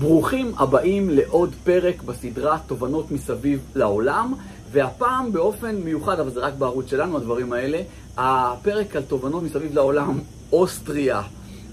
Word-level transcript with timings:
ברוכים 0.00 0.52
הבאים 0.56 1.10
לעוד 1.10 1.54
פרק 1.64 2.02
בסדרה 2.02 2.58
תובנות 2.66 3.10
מסביב 3.10 3.60
לעולם, 3.74 4.34
והפעם 4.72 5.32
באופן 5.32 5.76
מיוחד, 5.76 6.20
אבל 6.20 6.30
זה 6.30 6.40
רק 6.40 6.54
בערוץ 6.54 6.90
שלנו 6.90 7.16
הדברים 7.16 7.52
האלה, 7.52 7.82
הפרק 8.16 8.96
על 8.96 9.02
תובנות 9.02 9.42
מסביב 9.42 9.74
לעולם, 9.74 10.18
אוסטריה. 10.52 11.22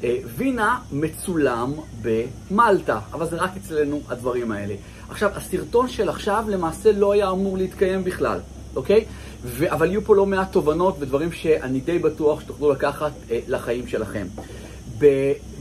אה, 0.03 0.17
וינה 0.37 0.79
מצולם 0.91 1.73
במלטה, 2.01 2.99
אבל 3.13 3.25
זה 3.25 3.35
רק 3.35 3.51
אצלנו 3.57 4.01
הדברים 4.10 4.51
האלה. 4.51 4.75
עכשיו, 5.09 5.31
הסרטון 5.35 5.87
של 5.87 6.09
עכשיו 6.09 6.46
למעשה 6.47 6.91
לא 6.91 7.12
היה 7.12 7.29
אמור 7.29 7.57
להתקיים 7.57 8.03
בכלל, 8.03 8.39
אוקיי? 8.75 9.05
ו- 9.44 9.71
אבל 9.71 9.87
יהיו 9.87 10.01
פה 10.01 10.15
לא 10.15 10.25
מעט 10.25 10.51
תובנות 10.51 10.96
ודברים 10.99 11.31
שאני 11.31 11.79
די 11.79 11.99
בטוח 11.99 12.41
שתוכלו 12.41 12.71
לקחת 12.71 13.12
אה, 13.31 13.39
לחיים 13.47 13.87
שלכם. 13.87 14.28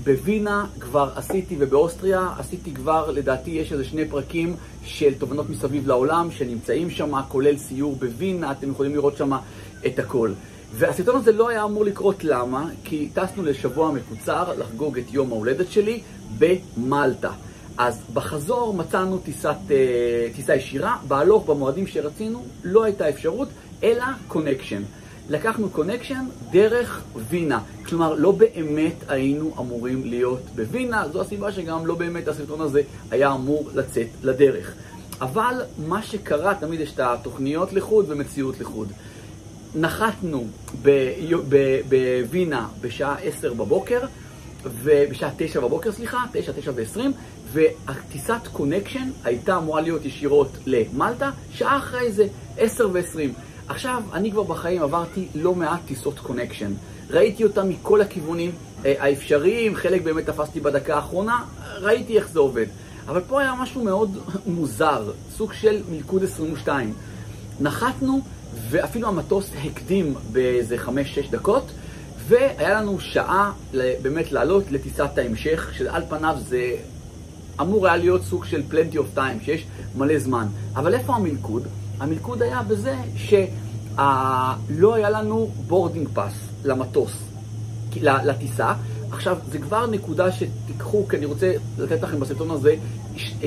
בווינה 0.04 0.66
כבר 0.80 1.10
עשיתי, 1.16 1.56
ובאוסטריה 1.58 2.28
עשיתי 2.38 2.74
כבר, 2.74 3.10
לדעתי 3.10 3.50
יש 3.50 3.72
איזה 3.72 3.84
שני 3.84 4.08
פרקים 4.08 4.56
של 4.84 5.14
תובנות 5.14 5.50
מסביב 5.50 5.86
לעולם 5.86 6.30
שנמצאים 6.30 6.90
שם, 6.90 7.22
כולל 7.28 7.56
סיור 7.56 7.96
בווינה, 7.96 8.52
אתם 8.52 8.70
יכולים 8.70 8.94
לראות 8.94 9.16
שם 9.16 9.30
את 9.86 9.98
הכל. 9.98 10.32
והסרטון 10.72 11.16
הזה 11.16 11.32
לא 11.32 11.48
היה 11.48 11.64
אמור 11.64 11.84
לקרות, 11.84 12.24
למה? 12.24 12.70
כי 12.84 13.08
טסנו 13.14 13.42
לשבוע 13.42 13.92
מקוצר 13.92 14.58
לחגוג 14.58 14.98
את 14.98 15.04
יום 15.12 15.32
ההולדת 15.32 15.70
שלי 15.70 16.00
במלטה. 16.38 17.30
אז 17.78 18.02
בחזור 18.12 18.74
מצאנו 18.74 19.18
טיסת, 19.18 19.56
אה, 19.70 20.28
טיסה 20.36 20.54
ישירה, 20.54 20.96
בהלוך 21.08 21.46
במועדים 21.46 21.86
שרצינו 21.86 22.44
לא 22.64 22.84
הייתה 22.84 23.08
אפשרות, 23.08 23.48
אלא 23.82 24.04
קונקשן. 24.28 24.82
לקחנו 25.28 25.70
connection 25.70 26.24
דרך 26.50 27.02
וינה. 27.28 27.60
כלומר, 27.86 28.14
לא 28.14 28.32
באמת 28.32 28.94
היינו 29.08 29.54
אמורים 29.58 30.04
להיות 30.04 30.42
בווינה, 30.54 31.08
זו 31.12 31.20
הסיבה 31.20 31.52
שגם 31.52 31.86
לא 31.86 31.94
באמת 31.94 32.28
הסרטון 32.28 32.60
הזה 32.60 32.82
היה 33.10 33.32
אמור 33.32 33.70
לצאת 33.74 34.06
לדרך. 34.22 34.74
אבל 35.20 35.54
מה 35.88 36.02
שקרה, 36.02 36.54
תמיד 36.54 36.80
יש 36.80 36.94
את 36.94 37.00
התוכניות 37.00 37.72
לחוד 37.72 38.04
ומציאות 38.08 38.60
לחוד. 38.60 38.88
נחתנו 39.74 40.46
בווינה 41.88 42.68
בשעה 42.80 43.16
10 43.22 43.54
בבוקר, 43.54 44.00
ובשעה 44.64 45.30
9 45.36 45.60
בבוקר, 45.60 45.92
סליחה, 45.92 46.24
9, 46.32 46.52
9 46.52 46.72
ו-20, 46.74 47.00
והטיסת 47.52 48.46
connection 48.52 49.10
הייתה 49.24 49.56
אמורה 49.56 49.80
להיות 49.80 50.04
ישירות 50.04 50.48
למלטה, 50.66 51.30
שעה 51.52 51.76
אחרי 51.76 52.12
זה, 52.12 52.26
10 52.58 52.88
ו-20. 52.92 53.40
עכשיו, 53.68 54.02
אני 54.12 54.30
כבר 54.30 54.42
בחיים 54.42 54.82
עברתי 54.82 55.28
לא 55.34 55.54
מעט 55.54 55.80
טיסות 55.86 56.18
קונקשן. 56.18 56.72
ראיתי 57.10 57.44
אותם 57.44 57.68
מכל 57.68 58.00
הכיוונים 58.00 58.50
אה, 58.84 58.94
האפשריים, 58.98 59.76
חלק 59.76 60.02
באמת 60.02 60.26
תפסתי 60.26 60.60
בדקה 60.60 60.94
האחרונה, 60.94 61.44
ראיתי 61.80 62.16
איך 62.16 62.28
זה 62.28 62.38
עובד. 62.38 62.66
אבל 63.08 63.20
פה 63.28 63.40
היה 63.40 63.54
משהו 63.54 63.84
מאוד 63.84 64.18
מוזר, 64.46 65.12
סוג 65.36 65.52
של 65.52 65.82
מלכוד 65.90 66.22
22. 66.22 66.92
נחתנו, 67.60 68.20
ואפילו 68.70 69.08
המטוס 69.08 69.50
הקדים 69.64 70.14
באיזה 70.32 70.76
5-6 70.86 70.90
דקות, 71.30 71.70
והיה 72.28 72.80
לנו 72.80 73.00
שעה 73.00 73.52
באמת 73.72 74.32
לעלות 74.32 74.64
לטיסת 74.70 75.18
ההמשך, 75.18 75.70
שעל 75.72 76.02
פניו 76.08 76.36
זה 76.48 76.76
אמור 77.60 77.86
היה 77.86 77.96
להיות 77.96 78.22
סוג 78.22 78.44
של 78.44 78.62
plenty 78.70 78.94
of 78.94 79.18
time, 79.18 79.44
שיש 79.44 79.66
מלא 79.96 80.18
זמן. 80.18 80.46
אבל 80.76 80.94
איפה 80.94 81.14
המלכוד? 81.14 81.66
המלכוד 82.00 82.42
היה 82.42 82.62
בזה 82.62 82.96
שלא 83.16 84.94
היה 84.94 85.10
לנו 85.10 85.50
boarding 85.66 86.08
pass 86.14 86.32
למטוס, 86.64 87.12
לטיסה. 88.02 88.72
עכשיו, 89.12 89.38
זה 89.50 89.58
כבר 89.58 89.86
נקודה 89.86 90.32
שתיקחו, 90.32 91.08
כי 91.08 91.16
אני 91.16 91.26
רוצה 91.26 91.52
לתת 91.78 92.02
לכם 92.02 92.20
בסרטון 92.20 92.50
הזה 92.50 92.74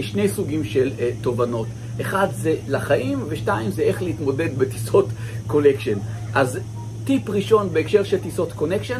שני 0.02 0.28
סוגים 0.28 0.64
של 0.64 0.92
אה, 0.98 1.02
תובנות. 1.24 1.68
אחד 2.02 2.28
זה 2.32 2.56
לחיים, 2.68 3.26
ושתיים 3.30 3.72
זה 3.72 3.82
איך 3.82 4.02
להתמודד 4.02 4.58
בטיסות 4.58 5.06
connection. 5.48 5.98
אז 6.34 6.60
טיפ 7.06 7.30
ראשון 7.30 7.70
בהקשר 7.74 8.04
של 8.04 8.18
טיסות 8.18 8.54
connection, 8.54 9.00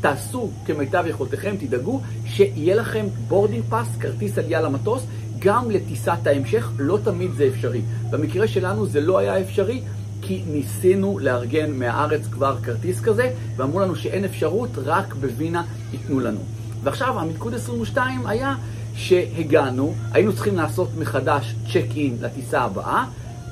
תעשו 0.00 0.50
כמיטב 0.66 1.04
יכולתכם, 1.06 1.56
תדאגו 1.60 2.00
שיהיה 2.26 2.74
לכם 2.76 3.06
boarding 3.28 3.64
pass, 3.68 3.88
כרטיס 4.00 4.38
עלייה 4.38 4.60
למטוס, 4.60 5.02
גם 5.38 5.70
לטיסת 5.70 6.26
ההמשך, 6.26 6.70
לא 6.78 6.98
תמיד 7.04 7.30
זה 7.36 7.48
אפשרי. 7.54 7.82
במקרה 8.10 8.48
שלנו 8.48 8.86
זה 8.86 9.00
לא 9.00 9.18
היה 9.18 9.40
אפשרי, 9.40 9.82
כי 10.22 10.42
ניסינו 10.46 11.18
לארגן 11.18 11.72
מהארץ 11.72 12.26
כבר 12.26 12.56
כרטיס 12.62 13.00
כזה, 13.00 13.30
ואמרו 13.56 13.80
לנו 13.80 13.96
שאין 13.96 14.24
אפשרות, 14.24 14.70
רק 14.84 15.14
בווינה 15.14 15.62
ייתנו 15.92 16.20
לנו. 16.20 16.40
ועכשיו 16.82 17.20
המלכוד 17.20 17.54
22 17.54 18.26
היה 18.26 18.54
שהגענו, 18.94 19.94
היינו 20.12 20.32
צריכים 20.32 20.56
לעשות 20.56 20.88
מחדש 20.98 21.54
check 21.72 21.86
in 21.96 22.16
לטיסה 22.20 22.60
הבאה, 22.60 23.04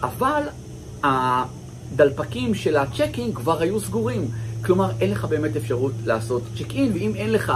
אבל 0.02 0.42
הדלפקים 1.02 2.54
של 2.54 2.76
ה 2.76 2.83
check 2.83 3.18
in 3.18 3.32
כבר 3.34 3.60
היו 3.60 3.80
סגורים. 3.80 4.28
כלומר, 4.64 4.90
אין 5.00 5.10
לך 5.10 5.24
באמת 5.24 5.56
אפשרות 5.56 5.92
לעשות 6.04 6.42
check 6.58 6.74
in, 6.74 6.92
ואם 6.94 7.12
אין 7.14 7.32
לך 7.32 7.52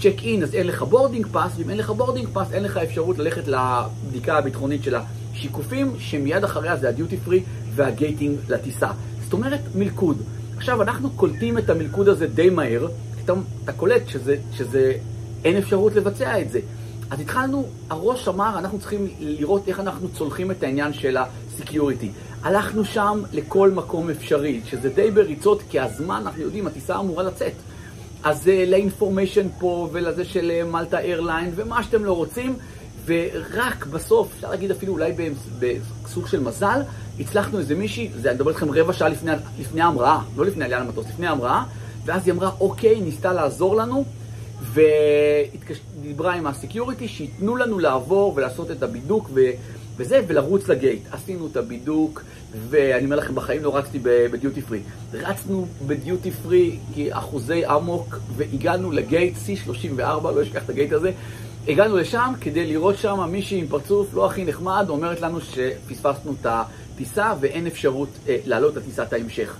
check 0.00 0.14
in 0.22 0.42
אז 0.42 0.54
אין 0.54 0.66
לך 0.66 0.82
boarding 0.82 1.26
pass, 1.32 1.52
ואם 1.56 1.70
אין 1.70 1.78
לך 1.78 1.90
boarding 1.90 2.28
pass 2.32 2.52
אין 2.52 2.62
לך 2.62 2.76
אפשרות 2.76 3.18
ללכת 3.18 3.48
לבדיקה 3.48 4.38
הביטחונית 4.38 4.82
של 4.84 4.94
השיקופים, 4.94 5.94
שמיד 5.98 6.44
אחריה 6.44 6.76
זה 6.76 6.88
הדיוטי 6.88 7.16
פרי 7.16 7.42
וה 7.74 7.90
gating 7.90 8.38
לטיסה. 8.48 8.88
זאת 9.24 9.32
אומרת, 9.32 9.60
מלכוד. 9.74 10.16
עכשיו, 10.56 10.82
אנחנו 10.82 11.10
קולטים 11.10 11.58
את 11.58 11.70
המלכוד 11.70 12.08
הזה 12.08 12.26
די 12.26 12.50
מהר, 12.50 12.88
פתאום 13.22 13.44
אתה 13.64 13.72
קולט 13.72 14.08
שזה, 14.08 14.36
שזה, 14.52 14.92
אין 15.44 15.56
אפשרות 15.56 15.94
לבצע 15.94 16.40
את 16.40 16.50
זה. 16.50 16.60
אז 17.10 17.20
התחלנו, 17.20 17.66
הראש 17.90 18.28
אמר, 18.28 18.58
אנחנו 18.58 18.78
צריכים 18.78 19.08
לראות 19.20 19.68
איך 19.68 19.80
אנחנו 19.80 20.08
צולחים 20.08 20.50
את 20.50 20.62
העניין 20.62 20.92
של 20.92 21.16
ה 21.16 21.25
security. 21.25 22.06
הלכנו 22.42 22.84
שם 22.84 23.22
לכל 23.32 23.70
מקום 23.70 24.10
אפשרי, 24.10 24.60
שזה 24.66 24.88
די 24.88 25.10
בריצות, 25.10 25.62
כי 25.70 25.80
הזמן, 25.80 26.22
אנחנו 26.24 26.42
יודעים, 26.42 26.66
הטיסה 26.66 26.98
אמורה 26.98 27.22
לצאת. 27.22 27.52
אז 28.24 28.50
ל 28.66 28.73
information 28.73 29.46
פה 29.58 29.88
ולזה 29.92 30.24
של 30.24 30.64
מלטה 30.64 30.98
airline 30.98 31.50
ומה 31.54 31.82
שאתם 31.82 32.04
לא 32.04 32.12
רוצים, 32.12 32.56
ורק 33.06 33.86
בסוף, 33.86 34.28
אפשר 34.36 34.50
להגיד 34.50 34.70
אפילו 34.70 34.92
אולי 34.92 35.12
בסוג 35.58 36.26
של 36.26 36.40
מזל, 36.40 36.80
הצלחנו 37.20 37.58
איזה 37.58 37.74
מישהי, 37.74 38.10
זה 38.16 38.28
אני 38.28 38.36
מדבר 38.36 38.50
איתכם 38.50 38.70
רבע 38.70 38.92
שעה 38.92 39.08
לפני, 39.08 39.32
לפני 39.58 39.80
ההמראה, 39.80 40.18
לא 40.36 40.44
לפני 40.44 40.64
עלייה 40.64 40.80
למטוס, 40.80 41.06
לפני 41.08 41.26
ההמראה, 41.26 41.62
ואז 42.04 42.26
היא 42.26 42.34
אמרה, 42.34 42.50
אוקיי, 42.60 43.00
ניסתה 43.00 43.32
לעזור 43.32 43.76
לנו, 43.76 44.04
ודיברה 44.72 46.34
עם 46.34 46.46
ה 46.46 46.52
security, 46.52 47.08
שייתנו 47.08 47.56
לנו 47.56 47.78
לעבור 47.78 48.32
ולעשות 48.36 48.70
את 48.70 48.82
הבידוק 48.82 49.30
ו... 49.34 49.40
וזה, 49.96 50.20
ולרוץ 50.26 50.68
ל 50.68 50.74
gate. 50.74 51.02
עשינו 51.12 51.46
את 51.46 51.56
הבידוק, 51.56 52.22
ואני 52.68 53.04
אומר 53.04 53.16
לכם, 53.16 53.34
בחיים 53.34 53.62
לא 53.62 53.76
רצתי 53.76 53.98
בדיוטי 54.02 54.62
פרי. 54.62 54.80
רצנו 55.12 55.66
בדיוטי 55.86 56.30
פרי 56.30 56.78
כאחוזי 56.94 57.66
אמוק, 57.66 58.18
והגענו 58.36 58.92
ל 58.92 59.00
gate 59.00 59.34
C34, 59.36 60.00
לא 60.00 60.42
אשכח 60.42 60.64
את 60.64 60.70
ה 60.70 60.74
gate 60.74 60.92
הזה. 60.92 61.12
הגענו 61.68 61.96
לשם 61.96 62.32
כדי 62.40 62.66
לראות 62.66 62.98
שם 62.98 63.30
מישהי 63.30 63.58
עם 63.58 63.66
פרצוף 63.66 64.14
לא 64.14 64.26
הכי 64.26 64.44
נחמד, 64.44 64.86
אומרת 64.88 65.20
לנו 65.20 65.40
שפספסנו 65.40 66.34
את 66.40 66.46
הטיסה 66.46 67.32
ואין 67.40 67.66
אפשרות 67.66 68.08
אה, 68.28 68.36
לעלות 68.46 68.76
לטיסת 68.76 69.12
ההמשך. 69.12 69.56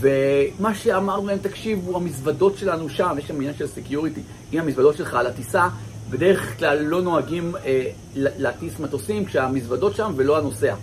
ומה 0.00 0.74
שאמרנו 0.74 1.26
להם, 1.26 1.38
תקשיבו, 1.38 1.96
המזוודות 1.96 2.58
שלנו 2.58 2.88
שם, 2.88 3.16
יש 3.18 3.28
שם 3.28 3.34
עניין 3.34 3.54
של 3.54 3.66
security, 3.66 4.20
אם 4.52 4.58
המזוודות 4.58 4.96
שלך 4.96 5.14
על 5.14 5.26
הטיסה, 5.26 5.68
בדרך 6.10 6.58
כלל 6.58 6.78
לא 6.82 7.02
נוהגים 7.02 7.56
אה, 7.64 7.90
להטיס 8.16 8.80
מטוסים 8.80 9.24
כשהמזוודות 9.24 9.96
שם 9.96 10.12
ולא 10.16 10.38
הנוסע. 10.38 10.74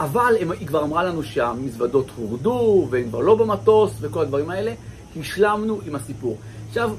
אבל 0.00 0.34
הם, 0.40 0.52
היא 0.52 0.66
כבר 0.66 0.82
אמרה 0.82 1.04
לנו 1.04 1.22
שהמזוודות 1.22 2.06
הורדו, 2.16 2.86
והם 2.90 3.08
כבר 3.08 3.20
לא 3.20 3.34
במטוס, 3.34 3.92
וכל 4.00 4.22
הדברים 4.22 4.50
האלה. 4.50 4.74
השלמנו 5.20 5.80
עם 5.86 5.94
הסיפור. 5.94 6.36
עכשיו, 6.68 6.90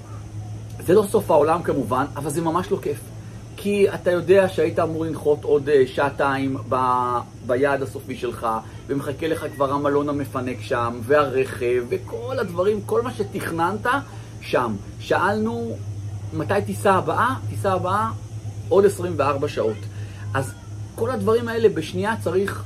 זה 0.85 0.93
לא 0.93 1.03
סוף 1.09 1.31
העולם 1.31 1.63
כמובן, 1.63 2.05
אבל 2.15 2.29
זה 2.29 2.41
ממש 2.41 2.71
לא 2.71 2.77
כיף. 2.81 2.99
כי 3.57 3.89
אתה 3.93 4.11
יודע 4.11 4.49
שהיית 4.49 4.79
אמור 4.79 5.05
לנחות 5.05 5.43
עוד 5.43 5.69
uh, 5.69 5.87
שעתיים 5.87 6.57
ב, 6.69 6.75
ביעד 7.47 7.81
הסופי 7.81 8.15
שלך, 8.15 8.47
ומחכה 8.87 9.27
לך 9.27 9.45
כבר 9.55 9.71
המלון 9.73 10.09
המפנק 10.09 10.61
שם, 10.61 10.99
והרכב, 11.03 11.83
וכל 11.89 12.39
הדברים, 12.39 12.81
כל 12.85 13.01
מה 13.01 13.13
שתכננת, 13.13 13.85
שם. 14.41 14.75
שאלנו 14.99 15.77
מתי 16.33 16.53
טיסה 16.65 16.91
הבאה? 16.91 17.35
טיסה 17.49 17.73
הבאה 17.73 18.09
עוד 18.69 18.85
24 18.85 19.47
שעות. 19.47 19.77
אז 20.33 20.51
כל 20.95 21.11
הדברים 21.11 21.47
האלה 21.47 21.69
בשנייה 21.69 22.15
צריך 22.23 22.63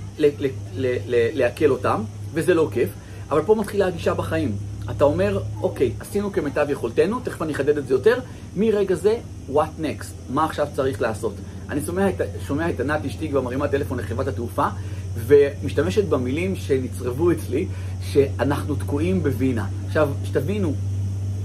לעכל 1.34 1.70
אותם, 1.70 2.02
וזה 2.34 2.54
לא 2.54 2.70
כיף, 2.72 2.90
אבל 3.30 3.42
פה 3.42 3.56
מתחילה 3.56 3.88
הגישה 3.88 4.14
בחיים. 4.14 4.56
אתה 4.92 5.04
אומר, 5.04 5.42
אוקיי, 5.62 5.92
עשינו 6.00 6.32
כמיטב 6.32 6.66
יכולתנו, 6.70 7.20
תכף 7.20 7.42
אני 7.42 7.54
אחדד 7.54 7.78
את 7.78 7.88
זה 7.88 7.94
יותר, 7.94 8.20
מרגע 8.56 8.96
זה, 8.96 9.18
what 9.54 9.82
next? 9.82 10.06
מה 10.30 10.46
עכשיו 10.46 10.68
צריך 10.76 11.02
לעשות? 11.02 11.34
אני 11.70 11.82
שומע 11.86 12.10
את, 12.10 12.22
שומע 12.48 12.70
את 12.70 12.80
ענת 12.80 13.06
אשתי 13.06 13.30
כבר 13.30 13.42
מרימה 13.42 13.68
טלפון 13.68 14.00
לחברת 14.00 14.28
התעופה, 14.28 14.68
ומשתמשת 15.16 16.04
במילים 16.04 16.56
שנצרבו 16.56 17.32
אצלי, 17.32 17.68
שאנחנו 18.02 18.76
תקועים 18.76 19.24
בווינה. 19.24 19.66
עכשיו, 19.88 20.10
שתבינו, 20.24 20.74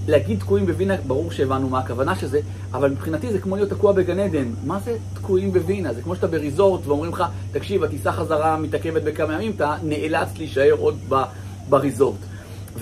להגיד 0.09 0.41
תקועים 0.41 0.67
בווינה, 0.67 0.97
ברור 1.07 1.31
שהבנו 1.31 1.69
מה 1.69 1.79
הכוונה 1.79 2.17
של 2.17 2.27
זה, 2.27 2.41
אבל 2.73 2.91
מבחינתי 2.91 3.33
זה 3.33 3.39
כמו 3.39 3.57
להיות 3.57 3.71
תקוע 3.71 3.93
בגן 3.93 4.19
עדן. 4.19 4.49
מה 4.67 4.79
זה 4.85 4.97
תקועים 5.15 5.53
בווינה? 5.53 5.93
זה 5.93 6.03
כמו 6.03 6.17
שאתה 6.17 6.27
בריזורט 6.27 6.87
ואומרים 6.87 7.13
לך, 7.13 7.25
תקשיב, 7.53 7.85
הטיסה 7.85 8.13
חזרה 8.13 8.57
מתעכבת 8.57 9.03
בכמה 9.03 9.35
ימים, 9.35 9.53
אתה 9.57 9.77
נאלץ 9.83 10.29
להישאר 10.39 10.75
עוד 10.79 10.99
ב, 11.09 11.23
בריזורט. 11.69 12.19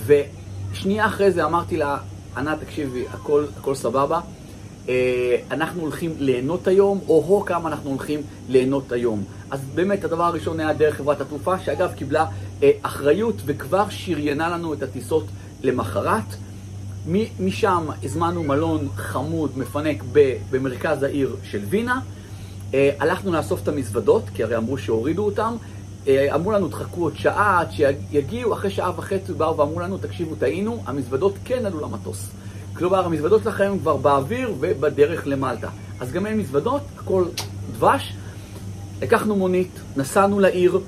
ושנייה 0.05 1.05
אחרי 1.05 1.31
זה 1.31 1.45
אמרתי 1.45 1.77
לה, 1.77 1.97
ענת, 2.37 2.57
תקשיבי, 2.59 3.05
הכל, 3.13 3.45
הכל 3.57 3.75
סבבה. 3.75 4.19
אה, 4.89 5.35
אנחנו 5.51 5.81
הולכים 5.81 6.13
ליהנות 6.19 6.67
היום, 6.67 6.99
או-הו 7.07 7.45
כמה 7.45 7.69
אנחנו 7.69 7.89
הולכים 7.89 8.21
ליהנות 8.49 8.91
היום. 8.91 9.23
אז 9.51 9.59
באמת 9.75 10.03
הדבר 10.03 10.23
הראשון 10.23 10.59
היה 10.59 10.73
דרך 10.73 10.95
חברת 10.95 11.21
התעופה, 11.21 11.59
שאגב 11.59 11.91
קיבלה 11.93 12.25
אה, 12.63 12.71
אחריות 12.81 13.35
וכבר 13.45 13.85
שריינה 13.89 14.49
לנו 14.49 14.73
את 14.73 14.83
הטיסות 14.83 15.25
למחרת. 15.63 16.46
משם 17.39 17.87
הזמנו 18.03 18.43
מלון 18.43 18.87
חמוד, 18.95 19.51
מפנק 19.57 20.03
במרכז 20.51 21.03
העיר 21.03 21.35
של 21.43 21.59
וינה. 21.69 21.99
אה, 22.73 22.89
הלכנו 22.99 23.33
לאסוף 23.33 23.63
את 23.63 23.67
המזוודות, 23.67 24.23
כי 24.35 24.43
הרי 24.43 24.57
אמרו 24.57 24.77
שהורידו 24.77 25.25
אותם. 25.25 25.55
אה, 26.07 26.35
אמרו 26.35 26.51
לנו, 26.51 26.67
תחכו 26.67 27.03
עוד 27.03 27.17
שעה 27.17 27.59
עד 27.59 27.71
שיגיעו, 27.71 28.53
אחרי 28.53 28.71
שעה 28.71 28.91
וחצי 28.97 29.33
באו 29.33 29.57
ואמרו 29.57 29.79
לנו, 29.79 29.97
תקשיבו, 29.97 30.35
טעינו, 30.35 30.83
המזוודות 30.85 31.33
כן 31.45 31.65
עלו 31.65 31.79
למטוס. 31.79 32.29
כלומר, 32.73 33.05
המזוודות 33.05 33.43
שלכם 33.43 33.77
כבר 33.81 33.97
באוויר 33.97 34.53
ובדרך 34.59 35.27
למלטה. 35.27 35.69
אז 35.99 36.11
גם 36.11 36.25
אין 36.25 36.37
מזוודות, 36.37 36.81
הכל 36.97 37.25
דבש. 37.71 38.13
לקחנו 39.01 39.35
מונית, 39.35 39.79
נסענו 39.97 40.39
לעיר, 40.39 40.79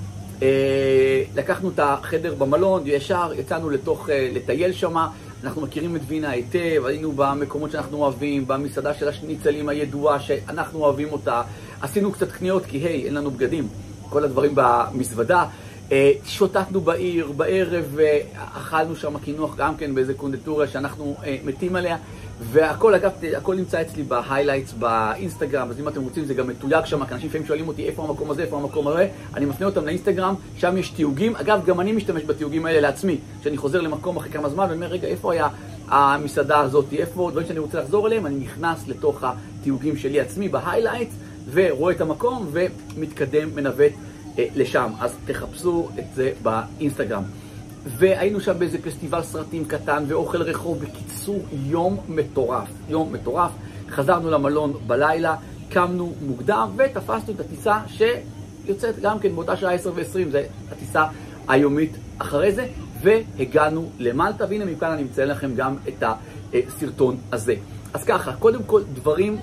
אה, 0.42 1.24
לקחנו 1.36 1.70
את 1.70 1.80
החדר 1.84 2.34
במלון, 2.38 2.82
ישר 2.86 3.32
יצאנו 3.36 3.70
לתוך, 3.70 4.10
לטייל 4.34 4.74
שמה. 4.74 5.08
אנחנו 5.44 5.62
מכירים 5.62 5.96
את 5.96 6.02
וינה 6.08 6.30
היטב, 6.30 6.84
היינו 6.86 7.12
במקומות 7.16 7.72
שאנחנו 7.72 7.98
אוהבים, 7.98 8.48
במסעדה 8.48 8.94
של 8.94 9.08
השניצלים 9.08 9.70
הידועה 9.70 10.20
שאנחנו 10.20 10.80
אוהבים 10.80 11.08
אותה. 11.12 11.42
עשינו 11.82 12.12
קצת 12.12 12.32
קניות 12.32 12.66
כי 12.66 12.78
היי, 12.78 13.06
אין 13.06 13.14
לנו 13.14 13.32
בגדים, 13.32 13.68
כל 14.10 14.24
הדברים 14.24 14.52
במזוודה. 14.56 15.46
אה, 15.92 16.12
שוטטנו 16.26 16.82
בעיר, 16.82 17.32
בערב 17.32 17.98
אכלנו 18.36 18.96
שם 18.96 19.18
קינוח 19.18 19.56
גם 19.56 19.78
כן 19.78 19.96
באיזה 19.96 20.14
קונדטוריה 20.14 20.68
שאנחנו 20.68 21.16
אה, 21.24 21.38
מתים 21.46 21.76
עליה. 21.76 21.98
והכל, 22.42 22.94
אגב, 22.94 23.12
הכל 23.38 23.56
נמצא 23.56 23.82
אצלי 23.82 24.04
ב 24.04 24.10
highlights 24.10 24.74
באינסטגרם, 24.74 25.70
אז 25.70 25.80
אם 25.80 25.88
אתם 25.88 26.02
רוצים 26.02 26.26
זה 26.26 26.34
גם 26.34 26.48
מתויג 26.48 26.86
שם, 26.86 27.06
כי 27.06 27.14
אנשים 27.14 27.30
לפעמים 27.30 27.48
שואלים 27.48 27.68
אותי 27.68 27.86
איפה 27.86 28.04
המקום 28.04 28.32
הזה, 28.32 28.42
איפה 28.42 28.58
המקום 28.58 28.88
הזה, 28.88 29.08
אני 29.36 29.46
מפנה 29.46 29.66
אותם 29.68 29.86
לאינסטגרם, 29.86 30.36
שם 30.58 30.78
יש 30.78 30.90
תיוגים. 30.90 31.36
אגב, 31.36 31.66
גם 31.66 31.80
אני 31.80 31.92
משתמש 31.92 32.24
בתיוגים 32.24 32.66
האלה 32.66 32.80
לעצמי, 32.80 33.18
כשאני 33.42 33.58
חוזר 33.58 33.82
למקום 33.82 34.18
אחרי 34.18 34.32
כמה 34.32 34.50
זמן, 34.50 34.64
ואני 34.64 34.76
אומר, 34.76 34.88
רגע, 34.88 35.08
איפה 35.08 35.34
היה 35.34 35.48
המסעדה 35.88 36.60
הזאת, 36.60 36.86
איפה 36.94 37.30
דברים 37.32 37.48
שאני 37.48 37.60
רוצה 37.60 37.80
לחזור 37.80 38.08
אליהם, 38.08 38.26
אני 38.26 38.36
נכנס 38.36 38.88
לתוך 38.88 39.24
התיוגים 39.24 39.98
שלי 39.98 40.20
עצמי 40.20 40.50
ב 40.50 40.55
highlights, 40.55 41.14
ורואה 41.52 41.94
את 41.94 42.02
המקום 42.02 42.52
ומתקדם, 42.52 43.56
מנווט 43.56 43.92
אה, 44.40 44.46
לשם. 44.56 44.92
אז 45.00 45.16
תחפשו 45.26 45.90
את 46.00 46.06
זה 46.16 46.32
באינסטגרם. 46.44 47.24
והיינו 47.86 48.42
שם 48.42 48.60
באיזה 48.60 48.78
פסטיבל 48.82 49.24
סרטים 49.24 49.66
קטן 49.66 50.04
ואוכל 50.08 50.42
רחוב. 50.42 50.80
בקיצור, 50.80 51.40
יום 51.52 51.98
מטורף. 52.08 52.68
יום 52.90 53.14
מטורף. 53.14 53.52
חזרנו 53.90 54.32
למלון 54.32 54.74
בלילה, 54.88 55.36
קמנו 55.70 56.14
מוקדם 56.22 56.70
ותפסנו 56.78 57.34
את 57.34 57.40
הטיסה 57.40 57.80
שיוצאת 57.88 59.00
גם 59.00 59.20
כן 59.20 59.36
באותה 59.36 59.58
שעה 59.58 59.74
10 59.74 59.92
ו-20, 59.96 60.32
זו 60.32 60.38
הטיסה 60.72 61.06
היומית 61.48 61.92
אחרי 62.18 62.52
זה, 62.52 62.68
והגענו 63.02 63.90
למלטה, 64.00 64.46
והנה 64.50 64.66
מכאן 64.66 64.92
אני 64.92 65.04
מציין 65.04 65.28
לכם 65.28 65.56
גם 65.56 65.76
את 65.88 66.04
הסרטון 66.54 67.18
הזה. 67.32 67.56
אז 67.94 68.04
ככה, 68.04 68.34
קודם 68.34 68.64
כל 68.64 68.82
דברים 68.94 69.38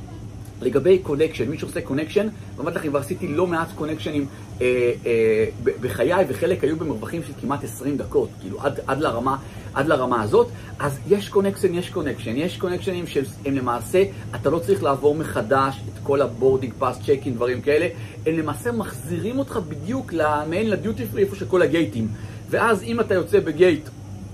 לגבי 0.62 0.98
קונקשן, 0.98 1.50
מי 1.50 1.58
שעושה 1.58 1.80
קונקשן, 1.80 2.28
ואמרתי 2.56 2.78
לכם, 2.78 2.88
כבר 2.88 2.98
עשיתי 2.98 3.28
לא 3.28 3.46
מעט 3.46 3.68
קונקשנים 3.74 4.26
אה, 4.60 4.92
אה, 5.06 5.44
בחיי, 5.80 6.24
וחלק 6.28 6.64
היו 6.64 6.76
במרווחים 6.76 7.22
של 7.22 7.32
כמעט 7.40 7.64
20 7.64 7.96
דקות, 7.96 8.28
כאילו 8.40 8.60
עד, 8.60 8.80
עד, 8.86 9.00
לרמה, 9.00 9.36
עד 9.74 9.86
לרמה 9.86 10.22
הזאת. 10.22 10.48
אז 10.78 10.98
יש 11.08 11.28
קונקשן, 11.28 11.74
יש 11.74 11.90
קונקשן. 11.90 12.36
יש 12.36 12.56
קונקשנים 12.56 13.06
שהם 13.06 13.24
למעשה, 13.56 14.04
אתה 14.34 14.50
לא 14.50 14.58
צריך 14.58 14.82
לעבור 14.82 15.14
מחדש 15.14 15.80
את 15.88 15.98
כל 16.02 16.22
ה 16.22 16.28
boarding 16.28 16.72
pass, 16.78 16.98
צ'ק 17.06 17.20
אין, 17.20 17.34
דברים 17.34 17.60
כאלה. 17.60 17.88
הם 18.26 18.38
למעשה 18.38 18.72
מחזירים 18.72 19.38
אותך 19.38 19.60
בדיוק 19.68 20.14
מעין 20.48 20.70
לדיוטי 20.70 21.06
פרי, 21.06 21.22
איפה 21.22 21.36
שכל 21.36 21.62
הגייטים. 21.62 22.08
ואז 22.50 22.82
אם 22.82 23.00
אתה 23.00 23.14
יוצא 23.14 23.40
בגייט 23.40 23.88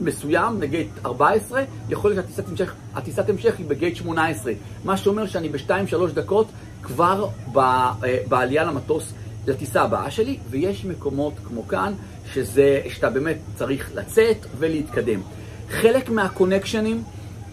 מסוים, 0.04 0.60
לגייט 0.60 0.88
14, 1.06 1.64
יכול 1.88 2.10
להיות 2.10 2.26
שהטיסת 2.56 3.28
המשך 3.28 3.58
היא 3.58 3.66
בגייט 3.66 3.96
18. 3.96 4.52
מה 4.84 4.96
שאומר 4.96 5.26
שאני 5.26 5.48
ב-2-3 5.48 6.12
דקות 6.14 6.46
כבר 6.82 7.28
אה, 7.56 8.18
בעלייה 8.28 8.64
למטוס 8.64 9.12
לטיסה 9.46 9.82
הבאה 9.82 10.10
שלי, 10.10 10.38
ויש 10.50 10.84
מקומות 10.84 11.32
כמו 11.44 11.68
כאן, 11.68 11.92
שזה, 12.32 12.80
שאתה 12.88 13.10
באמת 13.10 13.36
צריך 13.56 13.90
לצאת 13.94 14.36
ולהתקדם. 14.58 15.20
חלק 15.68 16.10
מהקונקשנים, 16.10 17.02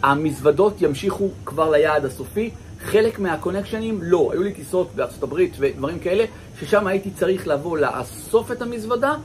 המזוודות 0.03 0.81
ימשיכו 0.81 1.29
כבר 1.45 1.69
ליעד 1.69 2.05
הסופי, 2.05 2.49
חלק 2.81 3.19
מהקונקשנים 3.19 3.99
לא. 4.01 4.29
היו 4.33 4.43
לי 4.43 4.53
טיסות 4.53 4.89
בארצות 4.95 5.23
הברית 5.23 5.55
ודברים 5.59 5.99
כאלה, 5.99 6.25
ששם 6.59 6.87
הייתי 6.87 7.11
צריך 7.11 7.47
לבוא 7.47 7.77
לאסוף 7.77 8.51
את 8.51 8.61
המזוודה 8.61 9.15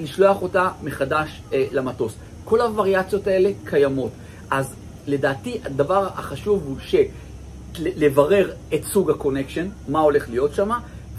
ולשלוח 0.00 0.42
אותה 0.42 0.68
מחדש 0.82 1.42
אה, 1.52 1.66
למטוס. 1.72 2.14
כל 2.44 2.60
הווריאציות 2.60 3.26
האלה 3.26 3.50
קיימות. 3.64 4.10
אז 4.50 4.74
לדעתי 5.06 5.58
הדבר 5.64 6.06
החשוב 6.06 6.62
הוא 6.66 6.76
ש... 6.80 6.94
לברר 7.78 8.50
את 8.74 8.84
סוג 8.84 9.10
הקונקשן, 9.10 9.68
מה 9.88 10.00
הולך 10.00 10.30
להיות 10.30 10.54
שם, 10.54 10.70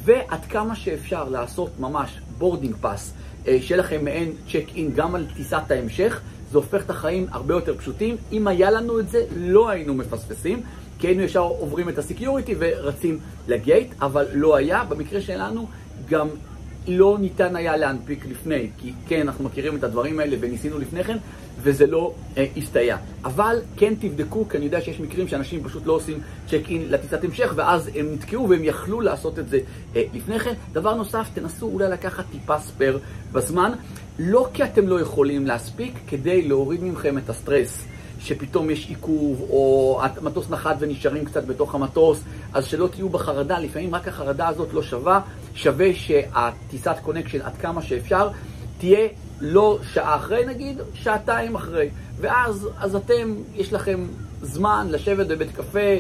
ועד 0.04 0.46
כמה 0.46 0.76
שאפשר 0.76 1.30
לעשות 1.30 1.72
ממש 1.80 2.20
boarding 2.38 2.76
pass, 2.82 3.14
אה, 3.48 3.58
שיהיה 3.62 3.80
לכם 3.82 4.06
מעין 4.06 4.32
צ'ק 4.52 4.66
אין 4.76 4.92
גם 4.96 5.16
על 5.16 5.26
טיסת 5.36 5.72
ההמשך, 5.72 6.22
זה 6.52 6.58
הופך 6.58 6.86
את 6.86 6.90
החיים 6.90 7.28
הרבה 7.32 7.54
יותר 7.54 7.78
פשוטים. 7.78 8.16
אם 8.32 8.48
היה 8.48 8.72
לנו 8.72 9.00
את 9.00 9.10
זה, 9.10 9.26
לא 9.36 9.70
היינו 9.70 9.94
מפספסים, 9.94 10.62
כי 11.00 11.08
היינו 11.08 11.22
ישר 11.22 11.42
עוברים 11.42 11.90
את 11.90 11.98
ה 11.98 12.04
security 12.04 12.56
ורצים 12.60 13.20
לגייט, 13.48 13.94
אבל 14.02 14.26
לא 14.34 14.56
היה. 14.56 14.84
במקרה 14.84 15.22
שלנו 15.22 15.68
גם 16.10 16.28
לא 16.88 17.18
ניתן 17.20 17.56
היה 17.56 17.78
להנפיק 17.78 18.26
לפני, 18.26 18.70
כי 18.78 18.94
כן, 19.08 19.22
אנחנו 19.22 19.44
מכירים 19.44 19.76
את 19.76 19.84
הדברים 19.84 20.20
האלה 20.20 20.38
וניסינו 20.40 20.80
לפני 20.80 21.04
כן, 21.04 21.18
וזה 21.62 21.88
לא 21.88 22.14
אה, 22.38 22.46
הסתייע. 22.58 22.98
אבל 23.26 23.62
כן 23.78 23.94
תבדקו, 24.00 24.50
כי 24.50 24.58
אני 24.58 24.66
יודע 24.66 24.82
שיש 24.82 25.00
מקרים 25.00 25.28
שאנשים 25.28 25.64
פשוט 25.64 25.86
לא 25.86 25.94
עושים 25.94 26.20
צ'ק 26.48 26.62
אין 26.70 26.86
לטיסת 26.90 27.24
המשך, 27.24 27.54
ואז 27.56 27.90
הם 27.96 28.14
נתקעו 28.14 28.50
והם 28.50 28.64
יכלו 28.64 29.02
לעשות 29.02 29.40
את 29.40 29.50
זה 29.50 29.60
אה, 29.96 30.04
לפני 30.14 30.40
כן. 30.40 30.54
דבר 30.72 30.96
נוסף, 30.96 31.28
תנסו 31.34 31.66
אולי 31.66 31.90
לקחת 31.90 32.26
טיפה 32.32 32.60
spare 32.60 33.00
בזמן, 33.32 33.72
לא 34.20 34.48
כי 34.54 34.64
אתם 34.64 34.88
לא 34.88 35.02
יכולים 35.02 35.48
להספיק, 35.48 35.94
כדי 36.08 36.42
להוריד 36.42 36.84
מכם 36.84 37.18
את 37.18 37.30
הסטרס. 37.30 37.86
שפתאום 38.24 38.70
יש 38.70 38.90
עיכוב, 38.90 39.42
או 39.50 40.02
המטוס 40.02 40.50
נחת 40.50 40.76
ונשארים 40.80 41.26
קצת 41.26 41.46
בתוך 41.46 41.76
המטוס, 41.76 42.20
אז 42.54 42.66
שלא 42.66 42.88
תהיו 42.88 43.10
בחרדה, 43.10 43.60
לפעמים 43.60 43.96
רק 43.96 44.08
החרדה 44.08 44.48
הזאת 44.48 44.74
לא 44.74 44.84
שווה, 44.84 45.22
שווה 45.56 45.94
שהטיסת 45.94 46.96
קונקשן 47.02 47.42
עד 47.42 47.58
כמה 47.62 47.82
שאפשר 47.82 48.30
תהיה 48.78 49.08
לא 49.42 49.80
שעה 49.94 50.16
אחרי 50.16 50.46
נגיד, 50.46 50.78
שעתיים 50.94 51.56
אחרי. 51.56 51.90
ואז 52.18 52.70
אז 52.78 52.96
אתם, 52.96 53.36
יש 53.56 53.74
לכם 53.74 54.08
זמן 54.42 54.88
לשבת 54.90 55.28
בבית 55.28 55.52
קפה, 55.52 55.98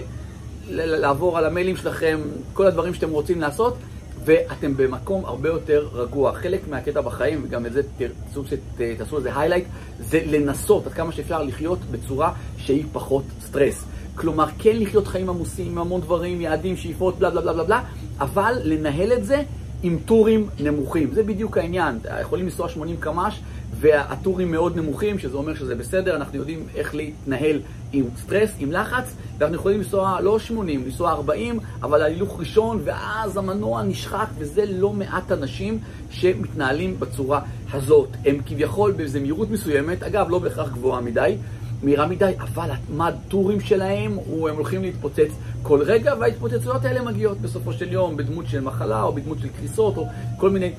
לעבור 0.69 1.37
על 1.37 1.45
המיילים 1.45 1.77
שלכם, 1.77 2.19
כל 2.53 2.67
הדברים 2.67 2.93
שאתם 2.93 3.09
רוצים 3.09 3.41
לעשות, 3.41 3.77
ואתם 4.25 4.77
במקום 4.77 5.25
הרבה 5.25 5.49
יותר 5.49 5.87
רגוע. 5.93 6.33
חלק 6.33 6.67
מהקטע 6.67 7.01
בחיים, 7.01 7.41
וגם 7.43 7.65
את 7.65 7.73
זה 7.73 7.81
תרצו 7.97 8.43
שתעשו 8.45 9.17
איזה 9.17 9.39
highlight, 9.39 9.65
זה 9.99 10.19
לנסות 10.25 10.87
עד 10.87 10.93
כמה 10.93 11.11
שאפשר 11.11 11.43
לחיות 11.43 11.79
בצורה 11.91 12.33
שהיא 12.57 12.85
פחות 12.91 13.23
סטרס. 13.41 13.85
כלומר, 14.15 14.45
כן 14.59 14.77
לחיות 14.79 15.07
חיים 15.07 15.29
עמוסים 15.29 15.67
עם 15.71 15.77
המון 15.77 16.01
דברים, 16.01 16.41
יעדים, 16.41 16.77
שאיפות, 16.77 17.19
בלה 17.19 17.29
בלה 17.29 17.41
בלה 17.41 17.53
בלה 17.53 17.63
בלה, 17.63 17.83
אבל 18.19 18.53
לנהל 18.63 19.13
את 19.13 19.25
זה 19.25 19.43
עם 19.83 19.97
טורים 20.05 20.47
נמוכים. 20.59 21.13
זה 21.13 21.23
בדיוק 21.23 21.57
העניין. 21.57 21.99
יכולים 22.21 22.45
לנסוע 22.45 22.69
80 22.69 22.97
קמ"ש 22.99 23.39
והטורים 23.79 24.51
מאוד 24.51 24.77
נמוכים, 24.77 25.19
שזה 25.19 25.37
אומר 25.37 25.55
שזה 25.55 25.75
בסדר, 25.75 26.15
אנחנו 26.15 26.37
יודעים 26.37 26.65
איך 26.75 26.95
להתנהל 26.95 27.59
עם 27.93 28.05
סטרס, 28.17 28.49
עם 28.59 28.71
לחץ, 28.71 29.15
ואנחנו 29.37 29.55
יכולים 29.55 29.77
לנסוע 29.79 30.21
לא 30.21 30.39
80, 30.39 30.85
לנסוע 30.85 31.11
40, 31.11 31.59
אבל 31.83 32.01
ההילוך 32.01 32.39
ראשון, 32.39 32.81
ואז 32.83 33.37
המנוע 33.37 33.83
נשחק, 33.83 34.27
וזה 34.37 34.65
לא 34.65 34.93
מעט 34.93 35.31
אנשים 35.31 35.79
שמתנהלים 36.11 36.99
בצורה 36.99 37.41
הזאת. 37.73 38.09
הם 38.25 38.37
כביכול 38.45 38.91
באיזו 38.91 39.19
מהירות 39.19 39.51
מסוימת, 39.51 40.03
אגב, 40.03 40.29
לא 40.29 40.39
בהכרח 40.39 40.69
גבוהה 40.69 41.01
מדי, 41.01 41.35
מהירה 41.83 42.07
מדי, 42.07 42.31
אבל 42.39 42.69
הטורים 42.99 43.59
שלהם, 43.59 44.17
הם 44.27 44.55
הולכים 44.55 44.81
להתפוצץ 44.81 45.31
כל 45.63 45.81
רגע, 45.81 46.13
וההתפוצצויות 46.19 46.85
האלה 46.85 47.01
מגיעות 47.01 47.41
בסופו 47.41 47.73
של 47.73 47.91
יום 47.91 48.17
בדמות 48.17 48.45
של 48.47 48.61
מחלה, 48.61 49.03
או 49.03 49.13
בדמות 49.13 49.37
של 49.39 49.47
קריסות, 49.59 49.97
או 49.97 50.07
כל 50.37 50.49
מיני 50.49 50.71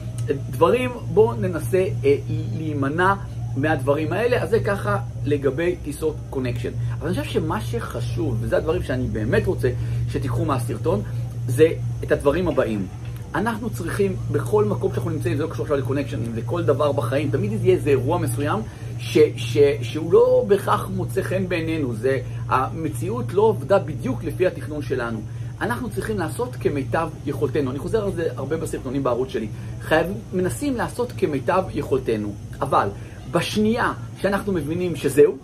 דברים. 0.50 0.90
בואו 1.14 1.32
ננסה 1.32 1.84
אה, 2.04 2.16
להימנע 2.56 3.14
מהדברים 3.56 4.12
האלה, 4.12 4.42
אז 4.42 4.50
זה 4.50 4.61
ככה 4.61 4.99
לגבי 5.25 5.76
טיסות 5.84 6.16
קונקשן. 6.30 6.70
אבל 6.99 7.08
אני 7.08 7.18
חושב 7.18 7.30
שמה 7.30 7.61
שחשוב, 7.61 8.37
וזה 8.40 8.56
הדברים 8.56 8.82
שאני 8.82 9.06
באמת 9.06 9.46
רוצה 9.46 9.70
שתיקחו 10.08 10.44
מהסרטון, 10.44 11.02
זה 11.46 11.68
את 12.04 12.12
הדברים 12.12 12.49
הבאים. 12.49 12.87
אנחנו 13.34 13.70
צריכים, 13.70 14.16
בכל 14.32 14.64
מקום 14.64 14.92
שאנחנו 14.92 15.11
נמצאים, 15.11 15.37
זה 15.37 15.42
לא 15.42 15.49
קשור 15.49 15.62
עכשיו 15.62 15.76
לקונקשנים, 15.76 16.32
זה 16.34 16.42
כל 16.42 16.62
דבר 16.62 16.92
בחיים, 16.92 17.30
תמיד 17.30 17.52
יהיה 17.52 17.75
איזה 17.75 17.90
אירוע 17.90 18.18
מסוים 18.18 18.61
ש, 18.98 19.18
ש, 19.36 19.58
שהוא 19.82 20.12
לא 20.12 20.44
בהכרח 20.48 20.88
מוצא 20.96 21.22
חן 21.22 21.48
בעינינו, 21.48 21.94
זה, 21.94 22.18
המציאות 22.48 23.34
לא 23.34 23.42
עובדה 23.42 23.78
בדיוק 23.78 24.24
לפי 24.24 24.46
התכנון 24.46 24.82
שלנו. 24.82 25.20
אנחנו 25.60 25.90
צריכים 25.90 26.18
לעשות 26.18 26.56
כמיטב 26.60 27.08
יכולתנו. 27.26 27.70
אני 27.70 27.78
חוזר 27.78 28.04
על 28.04 28.12
זה 28.12 28.28
הרבה 28.36 28.56
בסרטונים 28.56 29.02
בערוץ 29.02 29.28
שלי. 29.28 29.48
חייבים, 29.80 30.16
מנסים 30.32 30.76
לעשות 30.76 31.12
כמיטב 31.16 31.64
יכולתנו. 31.74 32.34
אבל 32.60 32.88
בשנייה 33.30 33.92
שאנחנו 34.20 34.52
מבינים 34.52 34.96
שזהו, 34.96 35.36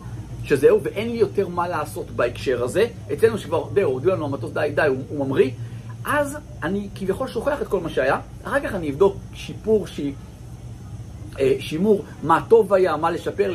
שזהו, 0.44 0.82
ואין 0.82 1.10
לי 1.10 1.16
יותר 1.16 1.48
מה 1.48 1.68
לעשות 1.68 2.10
בהקשר 2.10 2.64
הזה, 2.64 2.86
אצלנו 3.12 3.38
שכבר, 3.38 3.68
די, 3.74 3.82
הודיעו 3.82 4.14
לנו 4.14 4.24
המטוס 4.24 4.52
די, 4.52 4.72
די, 4.74 4.86
הוא, 4.86 4.98
הוא 5.08 5.26
ממריא, 5.26 5.50
אז 6.04 6.38
אני 6.62 6.88
כביכול 6.94 7.28
שוכח 7.28 7.62
את 7.62 7.68
כל 7.68 7.80
מה 7.80 7.88
שהיה, 7.88 8.18
אחר 8.44 8.60
כך 8.60 8.74
אני 8.74 8.90
אבדוק 8.90 9.16
שיפור, 9.34 9.86
שימור, 11.58 12.04
מה 12.22 12.40
טוב 12.48 12.72
היה, 12.74 12.96
מה 12.96 13.10
לשפר, 13.10 13.52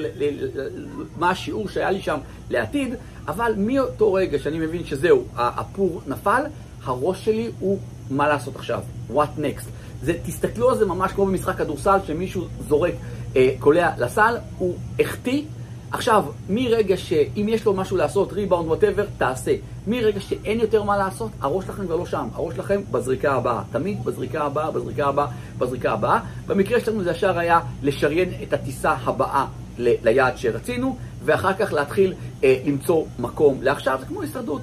מה 1.17 1.29
השיעור 1.29 1.69
שהיה 1.69 1.91
לי 1.91 2.01
שם 2.01 2.17
לעתיד, 2.49 2.93
אבל 3.27 3.53
מאותו 3.57 4.13
רגע 4.13 4.39
שאני 4.39 4.59
מבין 4.59 4.83
שזהו, 4.83 5.23
הפור 5.35 6.01
נפל, 6.07 6.41
הראש 6.83 7.25
שלי 7.25 7.51
הוא 7.59 7.79
מה 8.09 8.27
לעשות 8.27 8.55
עכשיו, 8.55 8.79
what 9.09 9.39
next. 9.39 9.65
זה, 10.01 10.13
תסתכלו 10.25 10.69
על 10.69 10.77
זה 10.77 10.85
ממש 10.85 11.11
כמו 11.11 11.25
במשחק 11.25 11.57
כדורסל, 11.57 11.97
שמישהו 12.07 12.45
זורק 12.67 12.93
אה, 13.35 13.49
קולע 13.59 13.89
לסל, 13.97 14.35
הוא 14.57 14.75
החטיא, 14.99 15.43
עכשיו, 15.91 16.25
מרגע 16.49 16.97
שאם 16.97 17.45
יש 17.49 17.65
לו 17.65 17.73
משהו 17.73 17.97
לעשות, 17.97 18.33
ריבאונד, 18.33 18.67
whatever, 18.67 19.05
תעשה. 19.17 19.55
מרגע 19.87 20.19
שאין 20.19 20.59
יותר 20.59 20.83
מה 20.83 20.97
לעשות, 20.97 21.31
הראש 21.41 21.65
שלכם 21.65 21.85
כבר 21.85 21.95
לא 21.95 22.05
שם. 22.05 22.27
הראש 22.33 22.55
שלכם 22.55 22.81
בזריקה 22.91 23.33
הבאה. 23.33 23.61
תמיד 23.71 24.03
בזריקה 24.05 24.43
הבאה, 24.43 24.71
בזריקה 24.71 25.05
הבאה, 25.07 25.27
בזריקה 25.57 25.91
הבאה. 25.91 26.19
במקרה 26.47 26.79
שלנו 26.79 27.03
זה 27.03 27.11
ישר 27.11 27.37
היה 27.39 27.59
לשריין 27.83 28.29
את 28.43 28.53
הטיסה 28.53 28.91
הבאה 28.91 29.45
ל- 29.77 29.93
ליעד 30.03 30.37
שרצינו, 30.37 30.97
ואחר 31.25 31.53
כך 31.53 31.73
להתחיל 31.73 32.13
אה, 32.43 32.57
למצוא 32.65 33.03
מקום 33.19 33.57
לעכשיו. 33.61 33.97
זה 33.99 34.05
כמו 34.05 34.21
הישרדות. 34.21 34.61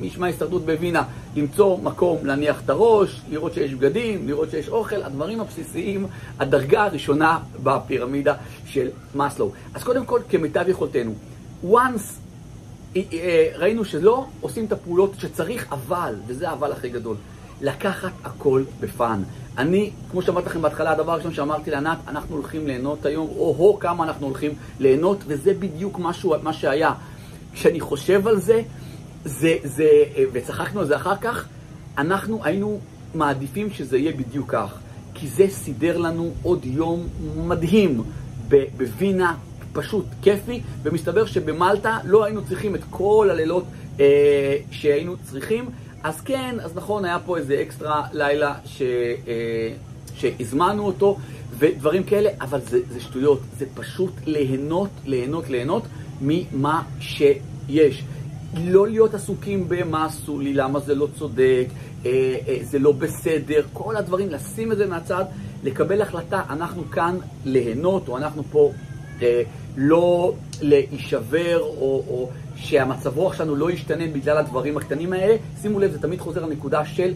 מי 0.00 0.06
ישמע 0.06 0.26
הישרדות 0.26 0.66
בווינה, 0.66 1.02
למצוא 1.36 1.78
מקום 1.78 2.26
להניח 2.26 2.60
את 2.64 2.70
הראש, 2.70 3.20
לראות 3.30 3.54
שיש 3.54 3.74
בגדים, 3.74 4.28
לראות 4.28 4.50
שיש 4.50 4.68
אוכל, 4.68 5.02
הדברים 5.02 5.40
הבסיסיים, 5.40 6.06
הדרגה 6.38 6.84
הראשונה 6.84 7.38
בפירמידה 7.62 8.34
של 8.66 8.88
מאסלו. 9.14 9.52
אז 9.74 9.84
קודם 9.84 10.04
כל, 10.04 10.20
כמיטב 10.28 10.64
יכולתנו. 10.68 11.12
once 11.64 12.20
אה, 12.96 13.02
אה, 13.12 13.48
ראינו 13.56 13.84
שלא 13.84 14.26
עושים 14.40 14.64
את 14.64 14.72
הפעולות 14.72 15.12
שצריך, 15.18 15.66
אבל, 15.72 16.14
וזה 16.26 16.50
האבל 16.50 16.72
הכי 16.72 16.88
גדול, 16.88 17.16
לקחת 17.60 18.12
הכל 18.24 18.64
בפאן. 18.80 19.22
אני, 19.58 19.90
כמו 20.10 20.22
שאמרתי 20.22 20.46
לכם 20.46 20.62
בהתחלה, 20.62 20.90
הדבר 20.90 21.12
הראשון 21.12 21.34
שאמרתי 21.34 21.70
לענת, 21.70 21.98
אנחנו 22.08 22.36
הולכים 22.36 22.66
ליהנות 22.66 23.06
היום, 23.06 23.28
או-הו 23.28 23.78
כמה 23.78 24.04
אנחנו 24.04 24.26
הולכים 24.26 24.54
ליהנות, 24.78 25.18
וזה 25.26 25.54
בדיוק 25.54 25.98
משהו, 25.98 26.34
מה 26.42 26.52
שהיה. 26.52 26.92
כשאני 27.52 27.80
חושב 27.80 28.26
על 28.26 28.40
זה, 28.40 28.62
זה, 29.24 29.56
זה, 29.64 29.88
וצחקנו 30.32 30.80
על 30.80 30.86
זה 30.86 30.96
אחר 30.96 31.16
כך, 31.16 31.46
אנחנו 31.98 32.44
היינו 32.44 32.80
מעדיפים 33.14 33.70
שזה 33.70 33.98
יהיה 33.98 34.12
בדיוק 34.12 34.50
כך. 34.50 34.78
כי 35.14 35.28
זה 35.28 35.46
סידר 35.48 35.98
לנו 35.98 36.30
עוד 36.42 36.64
יום 36.64 37.08
מדהים 37.36 38.02
בווינה, 38.76 39.34
פשוט 39.72 40.04
כיפי, 40.22 40.60
ומסתבר 40.82 41.26
שבמלטה 41.26 41.98
לא 42.04 42.24
היינו 42.24 42.44
צריכים 42.44 42.74
את 42.74 42.80
כל 42.90 43.28
הלילות 43.30 43.64
אה, 44.00 44.56
שהיינו 44.70 45.16
צריכים. 45.22 45.70
אז 46.02 46.20
כן, 46.20 46.54
אז 46.62 46.76
נכון, 46.76 47.04
היה 47.04 47.18
פה 47.18 47.36
איזה 47.36 47.62
אקסטרה 47.62 48.06
לילה 48.12 48.54
ש, 48.64 48.82
אה, 48.82 49.72
שהזמנו 50.14 50.86
אותו, 50.86 51.16
ודברים 51.58 52.04
כאלה, 52.04 52.30
אבל 52.40 52.60
זה, 52.60 52.80
זה 52.90 53.00
שטויות, 53.00 53.40
זה 53.58 53.66
פשוט 53.74 54.12
ליהנות, 54.26 54.90
ליהנות, 55.06 55.48
ליהנות 55.48 55.82
ממה 56.20 56.82
שיש. 57.00 58.04
לא 58.54 58.88
להיות 58.88 59.14
עסוקים 59.14 59.68
במה 59.68 60.04
עשו 60.04 60.40
לי, 60.40 60.54
למה 60.54 60.80
זה 60.80 60.94
לא 60.94 61.08
צודק, 61.18 61.66
אה, 62.06 62.36
אה, 62.48 62.58
זה 62.62 62.78
לא 62.78 62.92
בסדר, 62.92 63.62
כל 63.72 63.96
הדברים, 63.96 64.28
לשים 64.28 64.72
את 64.72 64.76
זה 64.76 64.86
מהצד, 64.86 65.24
לקבל 65.64 66.02
החלטה, 66.02 66.42
אנחנו 66.50 66.90
כאן 66.90 67.16
ליהנות, 67.44 68.08
או 68.08 68.16
אנחנו 68.16 68.42
פה 68.50 68.72
אה, 69.22 69.42
לא 69.76 70.34
להישבר, 70.62 71.60
או, 71.60 72.04
או 72.08 72.30
שהמצב 72.56 73.16
רוח 73.16 73.34
שלנו 73.34 73.56
לא 73.56 73.70
ישתנה 73.70 74.06
בגלל 74.06 74.36
הדברים 74.36 74.76
הקטנים 74.76 75.12
האלה. 75.12 75.36
שימו 75.62 75.80
לב, 75.80 75.92
זה 75.92 75.98
תמיד 75.98 76.20
חוזר 76.20 76.46
לנקודה 76.46 76.84
של... 76.84 77.14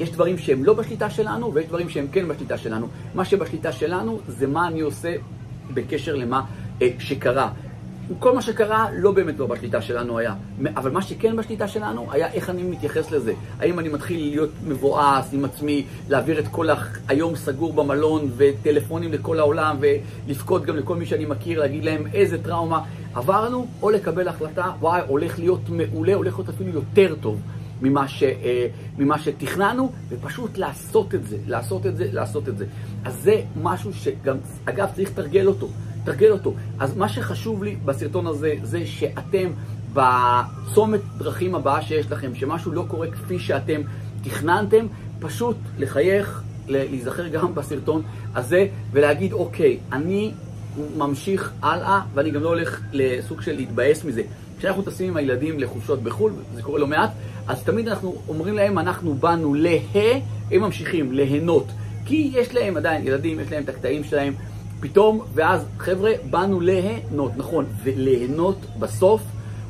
יש 0.00 0.10
דברים 0.10 0.38
שהם 0.38 0.64
לא 0.64 0.74
בשליטה 0.74 1.10
שלנו, 1.10 1.54
ויש 1.54 1.66
דברים 1.66 1.88
שהם 1.88 2.06
כן 2.12 2.28
בשליטה 2.28 2.58
שלנו. 2.58 2.86
מה 3.14 3.24
שבשליטה 3.24 3.72
שלנו 3.72 4.20
זה 4.28 4.46
מה 4.46 4.68
אני 4.68 4.80
עושה 4.80 5.14
בקשר 5.74 6.14
למה 6.14 6.42
אה, 6.82 6.88
שקרה. 6.98 7.50
כל 8.18 8.34
מה 8.34 8.42
שקרה 8.42 8.88
לא 8.92 9.12
באמת 9.12 9.38
לא 9.38 9.46
בשליטה 9.46 9.82
שלנו 9.82 10.18
היה. 10.18 10.34
אבל 10.76 10.90
מה 10.90 11.02
שכן 11.02 11.36
בשליטה 11.36 11.68
שלנו 11.68 12.12
היה 12.12 12.32
איך 12.32 12.50
אני 12.50 12.62
מתייחס 12.62 13.10
לזה. 13.10 13.32
האם 13.58 13.78
אני 13.78 13.88
מתחיל 13.88 14.20
להיות 14.20 14.50
מבואס 14.66 15.28
עם 15.32 15.44
עצמי, 15.44 15.86
להעביר 16.08 16.38
את 16.38 16.48
כל 16.48 16.68
היום 17.08 17.36
סגור 17.36 17.72
במלון 17.72 18.30
וטלפונים 18.36 19.12
לכל 19.12 19.38
העולם 19.38 19.76
ולבכות 19.80 20.64
גם 20.64 20.76
לכל 20.76 20.96
מי 20.96 21.06
שאני 21.06 21.24
מכיר, 21.24 21.60
להגיד 21.60 21.84
להם 21.84 22.06
איזה 22.14 22.42
טראומה 22.42 22.80
עברנו, 23.14 23.66
או 23.82 23.90
לקבל 23.90 24.28
החלטה, 24.28 24.70
וואי, 24.80 25.00
הולך 25.06 25.38
להיות 25.38 25.68
מעולה, 25.68 26.14
הולך 26.14 26.38
להיות 26.38 26.48
אפילו 26.48 26.70
יותר 26.72 27.14
טוב. 27.20 27.40
ממה, 27.82 28.08
ש, 28.08 28.22
אה, 28.22 28.66
ממה 28.98 29.18
שתכננו, 29.18 29.92
ופשוט 30.08 30.58
לעשות 30.58 31.14
את 31.14 31.26
זה, 31.26 31.36
לעשות 31.46 31.86
את 31.86 31.96
זה, 31.96 32.08
לעשות 32.12 32.48
את 32.48 32.58
זה. 32.58 32.66
אז 33.04 33.14
זה 33.22 33.42
משהו 33.62 33.94
שגם, 33.94 34.36
אגב, 34.64 34.88
צריך 34.94 35.10
לתרגל 35.10 35.46
אותו. 35.46 35.68
תרגל 36.06 36.30
אותו. 36.30 36.54
אז 36.78 36.96
מה 36.96 37.08
שחשוב 37.08 37.64
לי 37.64 37.76
בסרטון 37.84 38.26
הזה, 38.26 38.54
זה 38.62 38.86
שאתם 38.86 39.50
בצומת 39.92 41.00
דרכים 41.18 41.54
הבאה 41.54 41.82
שיש 41.82 42.10
לכם, 42.10 42.34
שמשהו 42.34 42.72
לא 42.72 42.84
קורה 42.88 43.10
כפי 43.10 43.38
שאתם 43.38 43.80
תכננתם, 44.22 44.86
פשוט 45.18 45.56
לחייך, 45.78 46.42
להיזכר 46.68 47.28
גם 47.28 47.54
בסרטון 47.54 48.02
הזה, 48.34 48.66
ולהגיד, 48.92 49.32
אוקיי, 49.32 49.78
אני 49.92 50.32
ממשיך 50.96 51.52
הלאה, 51.62 52.00
ואני 52.14 52.30
גם 52.30 52.42
לא 52.42 52.48
הולך 52.48 52.80
לסוג 52.92 53.40
של 53.40 53.56
להתבאס 53.56 54.04
מזה. 54.04 54.22
כשאנחנו 54.58 54.82
טסים 54.82 55.08
עם 55.08 55.16
הילדים 55.16 55.60
לחופשות 55.60 56.02
בחו"ל, 56.02 56.32
זה 56.54 56.62
קורה 56.62 56.78
לא 56.78 56.86
מעט, 56.86 57.10
אז 57.48 57.62
תמיד 57.62 57.88
אנחנו 57.88 58.16
אומרים 58.28 58.54
להם, 58.54 58.78
אנחנו 58.78 59.14
באנו 59.14 59.54
לה, 59.54 59.76
הם 60.50 60.60
ממשיכים 60.60 61.12
ליהנות. 61.12 61.66
כי 62.04 62.30
יש 62.34 62.54
להם 62.54 62.76
עדיין 62.76 63.06
ילדים, 63.06 63.40
יש 63.40 63.52
להם 63.52 63.62
את 63.62 63.68
הקטעים 63.68 64.04
שלהם, 64.04 64.34
פתאום, 64.80 65.20
ואז, 65.34 65.64
חבר'ה, 65.78 66.12
באנו 66.30 66.60
ליהנות, 66.60 67.32
נכון, 67.36 67.64
וליהנות 67.82 68.56
בסוף, 68.78 69.22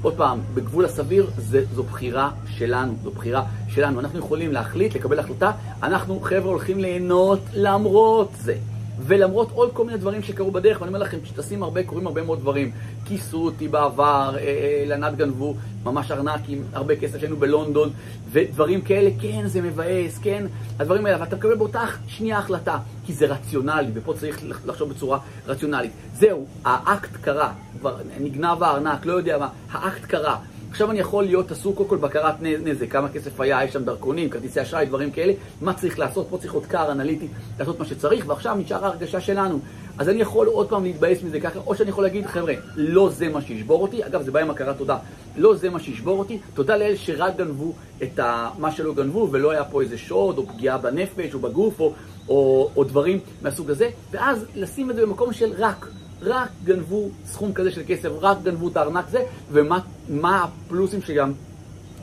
עוד 0.02 0.14
פעם, 0.16 0.38
בגבול 0.54 0.84
הסביר, 0.84 1.30
זה, 1.36 1.64
זו 1.75 1.82
בחירה 1.82 2.30
שלנו, 2.48 2.94
זו 3.02 3.10
בחירה 3.10 3.44
שלנו. 3.68 4.00
אנחנו 4.00 4.18
יכולים 4.18 4.52
להחליט, 4.52 4.94
לקבל 4.94 5.18
החלטה, 5.18 5.52
אנחנו, 5.82 6.20
חבר'ה, 6.20 6.50
הולכים 6.50 6.78
ליהנות 6.78 7.40
למרות 7.54 8.30
זה. 8.40 8.54
ולמרות 8.98 9.50
עוד 9.52 9.70
כל 9.72 9.84
מיני 9.84 9.98
דברים 9.98 10.22
שקרו 10.22 10.50
בדרך, 10.50 10.80
ואני 10.80 10.88
אומר 10.88 10.98
לכם, 10.98 11.18
כשטסים 11.22 11.62
הרבה, 11.62 11.82
קורים 11.82 12.06
הרבה 12.06 12.22
מאוד 12.22 12.40
דברים. 12.40 12.70
כיסו 13.04 13.44
אותי 13.44 13.68
בעבר, 13.68 14.34
אה, 14.36 14.40
אה, 14.40 14.84
לנת 14.86 15.16
גנבו 15.16 15.54
ממש 15.84 16.10
ארנק 16.10 16.40
עם 16.48 16.62
הרבה 16.72 16.96
כסף 16.96 17.18
שהיינו 17.18 17.36
בלונדון, 17.36 17.90
ודברים 18.30 18.80
כאלה, 18.80 19.10
כן, 19.20 19.46
זה 19.46 19.62
מבאס, 19.62 20.18
כן, 20.18 20.46
הדברים 20.78 21.06
האלה, 21.06 21.16
אבל 21.16 21.26
אתה 21.26 21.36
מקבל 21.36 21.54
באותה 21.54 21.84
שנייה 22.08 22.38
החלטה, 22.38 22.78
כי 23.06 23.12
זה 23.12 23.26
רציונלי, 23.26 23.90
ופה 23.94 24.14
צריך 24.14 24.38
לחשוב 24.66 24.90
בצורה 24.90 25.18
רציונלית. 25.46 25.92
זהו, 26.14 26.46
האקט 26.64 27.16
קרה, 27.20 27.52
כבר 27.80 27.96
נגנב 28.20 28.62
הארנק, 28.62 29.06
לא 29.06 29.12
יודע 29.12 29.38
מה, 29.38 29.48
האקט 29.72 30.04
קרה. 30.04 30.36
עכשיו 30.76 30.90
אני 30.90 30.99
יכול 30.99 31.25
להיות 31.25 31.50
עסוק 31.50 31.76
קודם 31.76 31.88
כל 31.88 31.97
בקרת 31.97 32.35
נזק, 32.42 32.90
כמה 32.90 33.09
כסף 33.09 33.40
היה, 33.40 33.64
יש 33.64 33.73
שם 33.73 33.85
דרכונים, 33.85 34.30
כרטיסי 34.30 34.62
אשראי, 34.62 34.87
דברים 34.87 35.11
כאלה, 35.11 35.33
מה 35.61 35.75
צריך 35.75 35.99
לעשות, 35.99 36.26
פה 36.30 36.38
צריך 36.38 36.52
עוד 36.52 36.66
קר 36.66 36.92
אנליטי, 36.92 37.28
לעשות 37.59 37.78
מה 37.78 37.85
שצריך, 37.85 38.25
ועכשיו 38.28 38.54
נשאר 38.54 38.85
ההרגשה 38.85 39.21
שלנו. 39.21 39.59
אז 39.99 40.09
אני 40.09 40.21
יכול 40.21 40.47
עוד 40.47 40.68
פעם 40.68 40.85
להתבאס 40.85 41.23
מזה 41.23 41.40
ככה, 41.40 41.59
או 41.66 41.75
שאני 41.75 41.90
יכול 41.90 42.04
להגיד, 42.04 42.26
חבר'ה, 42.26 42.54
לא 42.76 43.11
זה 43.11 43.28
מה 43.28 43.40
שישבור 43.42 43.83
אותי, 43.83 44.06
אגב, 44.06 44.23
זה 44.23 44.33
בא 44.33 44.40
עם 44.40 44.50
הכרת 44.50 44.78
תודה, 44.78 44.99
לא 45.37 45.54
זה 45.54 45.71
מה 45.71 45.80
שישבור 45.80 46.18
אותי, 46.18 46.38
תודה 46.54 46.76
לאל 46.76 46.97
שרק 46.97 47.37
גנבו 47.37 47.73
את 48.02 48.18
ה... 48.18 48.49
מה 48.59 48.71
שלא 48.71 48.95
גנבו, 48.95 49.28
ולא 49.30 49.50
היה 49.50 49.64
פה 49.64 49.83
איזה 49.83 49.99
שוד, 49.99 50.38
או 50.38 50.47
פגיעה 50.47 50.78
בנפש, 50.78 51.35
או 51.35 51.38
בגוף, 51.38 51.80
או, 51.80 51.92
או, 52.28 52.71
או 52.76 52.85
דברים 52.85 53.18
מהסוג 53.42 53.71
הזה, 53.71 53.90
ואז 54.11 54.45
לשים 54.54 54.90
את 54.90 54.97
זה 54.97 55.02
במקום 55.02 55.33
של 55.33 55.52
רק. 55.59 55.87
רק 56.23 56.49
גנבו 56.64 57.08
סכום 57.26 57.52
כזה 57.52 57.70
של 57.70 57.82
כסף, 57.87 58.08
רק 58.20 58.38
גנבו 58.42 58.68
את 58.68 58.76
הארנק 58.76 59.04
הזה, 59.08 59.23
ומה 59.52 60.44
הפלוסים 60.44 61.02
שגם 61.02 61.32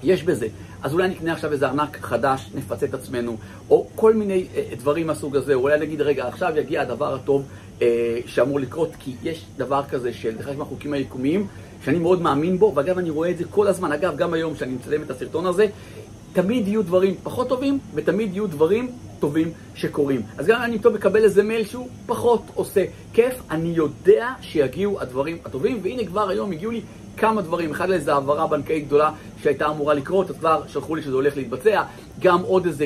יש 0.04 0.24
בזה. 0.24 0.48
אז 0.84 0.94
אולי 0.94 1.08
נקנה 1.08 1.34
עכשיו 1.34 1.52
איזה 1.52 1.68
ארנק 1.68 1.98
חדש, 2.02 2.50
נפצה 2.56 2.86
את 2.86 2.94
עצמנו, 2.94 3.38
או 3.70 3.88
כל 3.96 4.14
מיני 4.14 4.46
אה, 4.56 4.64
דברים 4.78 5.08
מהסוג 5.08 5.36
הזה, 5.36 5.54
אולי 5.54 5.80
נגיד, 5.80 6.02
רגע, 6.02 6.28
עכשיו 6.28 6.58
יגיע 6.58 6.82
הדבר 6.82 7.14
הטוב 7.16 7.44
אה, 7.82 8.20
שאמור 8.26 8.60
לקרות, 8.60 8.92
כי 9.00 9.16
יש 9.24 9.46
דבר 9.58 9.82
כזה 9.90 10.14
של 10.14 10.36
אחד 10.40 10.56
מהחוקים 10.58 10.94
היקומיים, 10.94 11.48
שאני 11.86 12.00
מאוד 12.00 12.22
מאמין 12.22 12.60
בו, 12.60 12.72
ואגב, 12.76 12.98
אני 12.98 13.10
רואה 13.10 13.30
את 13.30 13.38
זה 13.38 13.44
כל 13.50 13.68
הזמן, 13.68 13.92
אגב, 13.92 14.18
גם 14.18 14.34
היום 14.34 14.54
כשאני 14.54 14.74
מצלם 14.74 15.02
את 15.02 15.12
הסרטון 15.12 15.46
הזה, 15.46 15.66
תמיד 16.34 16.68
יהיו 16.68 16.84
דברים 16.84 17.16
פחות 17.24 17.50
טובים, 17.50 17.80
ותמיד 17.96 18.34
יהיו 18.34 18.48
דברים 18.48 18.92
טובים 19.24 19.52
שקורים. 19.76 20.22
אז 20.38 20.46
גם 20.46 20.58
אם 20.58 20.64
אני 20.64 20.80
פתאום 20.80 20.94
מקבל 20.94 21.24
איזה 21.24 21.44
מייל 21.44 21.66
שהוא 21.66 21.88
פחות 22.06 22.42
עושה 22.54 22.86
כיף, 23.14 23.34
אני 23.52 23.70
יודע 23.70 24.30
שיגיעו 24.42 25.02
הדברים 25.02 25.38
הטובים, 25.46 25.80
והנה 25.84 26.06
כבר 26.06 26.30
היום 26.30 26.52
הגיעו 26.52 26.72
לי 26.72 26.82
כמה 27.18 27.42
דברים. 27.42 27.72
אחד 27.72 27.90
לאיזו 27.90 28.12
העברה 28.12 28.48
בנקאית 28.48 28.88
גדולה 28.88 29.12
שהייתה 29.44 29.70
אמורה 29.70 29.94
לקרות, 29.94 30.30
אז 30.30 30.38
כבר 30.38 30.62
שלחו 30.68 30.96
לי 30.96 31.02
שזה 31.02 31.14
הולך 31.14 31.38
להתבצע. 31.38 31.84
גם 32.20 32.42
עוד 32.42 32.66
איזה, 32.66 32.86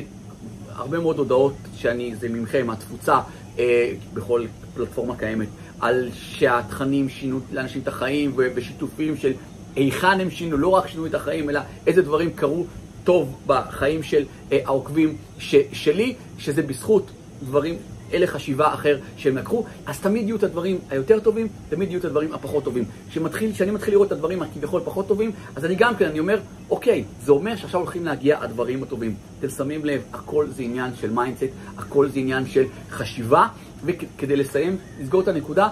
הרבה 0.75 0.99
מאוד 0.99 1.17
הודעות 1.17 1.53
שאני, 1.75 2.15
זה 2.15 2.29
ממכם, 2.29 2.69
התפוצה 2.69 3.19
אה, 3.59 3.93
בכל 4.13 4.45
פלטפורמה 4.75 5.15
קיימת, 5.15 5.47
על 5.79 6.09
שהתכנים 6.13 7.09
שינו 7.09 7.39
לאנשים 7.51 7.81
את 7.81 7.87
החיים, 7.87 8.31
ושיתופים 8.35 9.17
של 9.17 9.33
היכן 9.75 10.19
הם 10.19 10.29
שינו, 10.29 10.57
לא 10.57 10.67
רק 10.67 10.87
שינו 10.87 11.05
את 11.05 11.15
החיים, 11.15 11.49
אלא 11.49 11.59
איזה 11.87 12.01
דברים 12.01 12.29
קרו 12.29 12.65
טוב 13.07 13.35
בחיים 13.47 14.03
של 14.03 14.25
אה, 14.51 14.59
העוקבים 14.65 15.15
ש, 15.39 15.55
שלי, 15.73 16.15
שזה 16.37 16.61
בזכות 16.61 17.11
דברים, 17.43 17.77
הלך 18.13 18.29
חשיבה 18.29 18.73
אחר 18.73 18.97
שהם 19.17 19.37
לקחו, 19.37 19.65
אז 19.85 19.99
תמיד 19.99 20.27
יהיו 20.27 20.35
את 20.35 20.43
הדברים 20.43 20.79
היותר 20.89 21.19
טובים, 21.19 21.47
תמיד 21.69 21.89
יהיו 21.89 21.99
את 21.99 22.05
הדברים 22.05 22.33
הפחות 22.33 22.63
טובים. 22.63 22.83
כשאני 23.09 23.71
מתחיל 23.71 23.93
לראות 23.93 24.07
את 24.07 24.11
הדברים 24.11 24.41
הכביכול 24.41 24.81
פחות 24.85 25.07
טובים, 25.07 25.31
אז 25.55 25.65
אני 25.65 25.75
גם 25.75 25.95
כן, 25.95 26.05
אני 26.05 26.19
אומר, 26.19 26.39
אוקיי, 26.69 27.03
זה 27.23 27.31
אומר 27.31 27.55
שעכשיו 27.55 27.79
הולכים 27.79 28.05
להגיע 28.05 28.41
הדברים 28.41 28.83
הטובים. 28.83 29.15
אתם 29.39 29.49
שמים 29.49 29.85
לב, 29.85 30.01
הכל 30.13 30.47
זה 30.49 30.63
עניין 30.63 30.91
של 31.01 31.11
mindset, 31.11 31.43
הכל 31.77 32.09
זה 32.09 32.19
עניין 32.19 32.45
של 32.47 32.65
חשיבה, 32.89 33.47
וכדי 33.85 34.35
לסיים, 34.35 34.77
לסגור 34.99 35.21
את 35.21 35.27
הנקודה, 35.27 35.69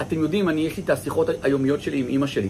אתם 0.00 0.18
יודעים, 0.18 0.48
אני, 0.48 0.60
יש 0.60 0.76
לי 0.76 0.82
את 0.82 0.90
השיחות 0.90 1.28
היומיות 1.42 1.82
שלי 1.82 2.00
עם 2.00 2.06
אימא 2.06 2.26
שלי. 2.26 2.48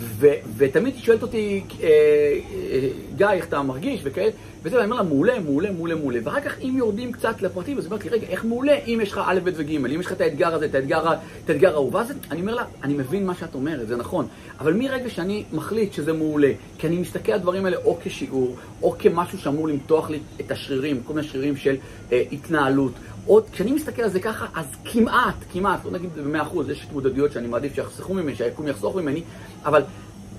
ו, 0.00 0.26
ותמיד 0.56 0.94
היא 0.94 1.04
שואלת 1.04 1.22
אותי, 1.22 1.62
אה, 1.82 1.88
אה, 1.88 2.88
גיא, 3.16 3.26
איך 3.30 3.46
אתה 3.46 3.62
מרגיש 3.62 4.00
וכאלה, 4.04 4.30
וזה, 4.62 4.76
ואני 4.76 4.84
אומר 4.90 5.02
לה, 5.02 5.08
מעולה, 5.08 5.40
מעולה, 5.40 5.70
מעולה, 5.70 5.94
מעולה. 5.94 6.20
ואחר 6.24 6.40
כך, 6.40 6.60
אם 6.60 6.74
יורדים 6.78 7.12
קצת 7.12 7.42
לפרטים, 7.42 7.78
אז 7.78 7.84
היא 7.84 7.90
אומרת 7.90 8.04
לי, 8.04 8.10
רגע, 8.10 8.26
איך 8.26 8.44
מעולה 8.44 8.72
אם 8.86 8.98
יש 9.02 9.12
לך 9.12 9.20
א', 9.24 9.38
ב' 9.44 9.50
וג', 9.54 9.70
אם 9.70 10.00
יש 10.00 10.06
לך 10.06 10.12
את 10.12 10.20
האתגר 10.20 10.54
הזה, 10.54 10.64
את 10.64 10.74
האתגר, 10.74 11.12
את 11.44 11.50
האתגר 11.50 11.70
האהוב, 11.70 11.94
ואז 11.94 12.12
אני 12.30 12.40
אומר 12.40 12.54
לה, 12.54 12.64
אני 12.82 12.94
מבין 12.94 13.26
מה 13.26 13.34
שאת 13.34 13.54
אומרת, 13.54 13.88
זה 13.88 13.96
נכון, 13.96 14.26
אבל 14.60 14.72
מרגע 14.72 15.10
שאני 15.10 15.44
מחליט 15.52 15.92
שזה 15.92 16.12
מעולה, 16.12 16.52
כי 16.78 16.86
אני 16.86 16.98
מסתכל 16.98 17.32
על 17.32 17.38
הדברים 17.38 17.64
האלה 17.64 17.76
או 17.76 17.98
כשיעור, 18.04 18.56
או 18.82 18.94
כמשהו 18.98 19.38
שאמור 19.38 19.68
למתוח 19.68 20.10
לי 20.10 20.18
את 20.40 20.50
השרירים, 20.50 21.02
כל 21.04 21.14
מיני 21.14 21.28
שרירים 21.28 21.56
של 21.56 21.76
אה, 22.12 22.22
התנהלות, 22.32 22.92
עוד, 23.26 23.44
כשאני 23.52 23.72
מסתכל 23.72 24.02
על 24.02 24.10
זה 24.10 24.20
ככה, 24.20 24.46
אז 24.54 24.66
כמעט, 24.84 25.34
כמעט, 25.52 25.84
לא 25.84 25.90
נגיד 25.90 26.10
במאה 26.14 26.42
אחוז, 26.42 26.70
יש 26.70 26.84
התמודדויות 26.84 27.32
שאני 27.32 27.48
מעדיף 27.48 27.74
שיחסכו 27.74 28.14
ממני, 28.14 28.34
שהיקום 28.34 28.68
יחסוך 28.68 28.96
ממני, 28.96 29.22
אבל 29.64 29.82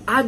עד 0.06 0.26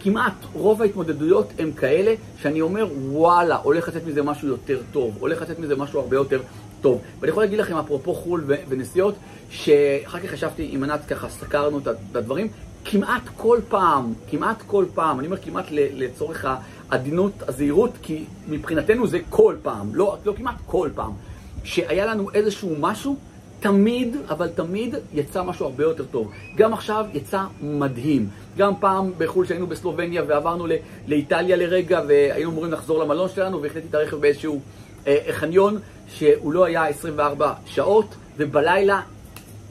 כמעט 0.00 0.32
רוב 0.52 0.82
ההתמודדויות 0.82 1.52
הם 1.58 1.72
כאלה 1.72 2.14
שאני 2.42 2.60
אומר, 2.60 2.86
וואלה, 3.10 3.56
הולך 3.56 3.88
לצאת 3.88 4.06
מזה 4.06 4.22
משהו 4.22 4.48
יותר 4.48 4.78
טוב, 4.92 5.16
הולך 5.20 5.42
לצאת 5.42 5.58
מזה 5.58 5.76
משהו 5.76 6.00
הרבה 6.00 6.16
יותר 6.16 6.40
טוב. 6.80 7.00
ואני 7.20 7.30
יכול 7.30 7.42
להגיד 7.42 7.58
לכם, 7.58 7.76
אפרופו 7.76 8.14
חו"ל 8.14 8.44
ונסיעות, 8.68 9.14
שאחר 9.50 10.20
כך 10.20 10.32
ישבתי 10.32 10.68
עם 10.72 10.84
ענת, 10.84 11.00
ככה 11.08 11.28
סקרנו 11.28 11.78
את 11.78 12.16
הדברים, 12.16 12.48
כמעט 12.84 13.22
כל 13.36 13.58
פעם, 13.68 14.12
כמעט 14.30 14.62
כל 14.66 14.84
פעם, 14.94 15.18
אני 15.18 15.26
אומר 15.26 15.36
כמעט 15.36 15.66
לצורך 15.70 16.46
העדינות, 16.90 17.32
הזהירות, 17.48 17.90
כי 18.02 18.24
מבחינתנו 18.48 19.06
זה 19.06 19.18
כל 19.30 19.54
פעם, 19.62 19.94
לא, 19.94 20.16
לא 20.24 20.32
כמעט 20.36 20.56
כל 20.66 20.88
פעם. 20.94 21.12
שהיה 21.64 22.06
לנו 22.06 22.30
איזשהו 22.34 22.76
משהו, 22.80 23.16
תמיד, 23.60 24.16
אבל 24.28 24.48
תמיד 24.48 24.94
יצא 25.14 25.42
משהו 25.42 25.66
הרבה 25.66 25.84
יותר 25.84 26.04
טוב. 26.04 26.30
גם 26.56 26.72
עכשיו 26.72 27.06
יצא 27.14 27.42
מדהים. 27.62 28.28
גם 28.56 28.72
פעם 28.80 29.12
בחו"ל 29.18 29.46
שהיינו 29.46 29.66
בסלובניה 29.66 30.22
ועברנו 30.26 30.66
לאיטליה 31.08 31.56
לרגע 31.56 32.00
והיינו 32.08 32.50
אמורים 32.50 32.72
לחזור 32.72 32.98
למלון 32.98 33.28
שלנו 33.28 33.62
והחלטתי 33.62 33.88
את 33.90 33.94
הרכב 33.94 34.16
באיזשהו 34.16 34.60
אה, 35.06 35.18
חניון 35.32 35.78
שהוא 36.08 36.52
לא 36.52 36.64
היה 36.64 36.86
24 36.86 37.54
שעות 37.66 38.14
ובלילה 38.36 39.00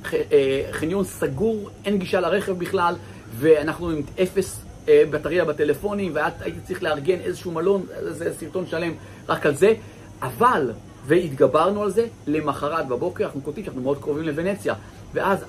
ח, 0.05 0.13
אה, 0.13 0.63
חניון 0.71 1.03
סגור, 1.03 1.69
אין 1.85 1.97
גישה 1.97 2.19
לרכב 2.19 2.51
בכלל 2.51 2.95
ואנחנו 3.37 3.89
עם 3.89 4.01
אפס 4.23 4.61
אה, 4.87 5.03
בטריה 5.11 5.45
בטלפונים 5.45 6.11
והייתי 6.15 6.59
צריך 6.67 6.83
לארגן 6.83 7.19
איזשהו 7.19 7.51
מלון, 7.51 7.85
זה 8.01 8.33
סרטון 8.39 8.65
שלם 8.67 8.93
רק 9.29 9.45
על 9.45 9.55
זה 9.55 9.73
אבל 10.21 10.71
והתגברנו 11.07 11.83
על 11.83 11.91
זה, 11.91 12.05
למחרת 12.27 12.87
בבוקר 12.87 13.25
אנחנו 13.25 13.41
קולטים 13.41 13.63
שאנחנו 13.63 13.81
מאוד 13.81 13.97
קרובים 13.97 14.23
לוונציה. 14.23 14.73
ואז 15.13 15.45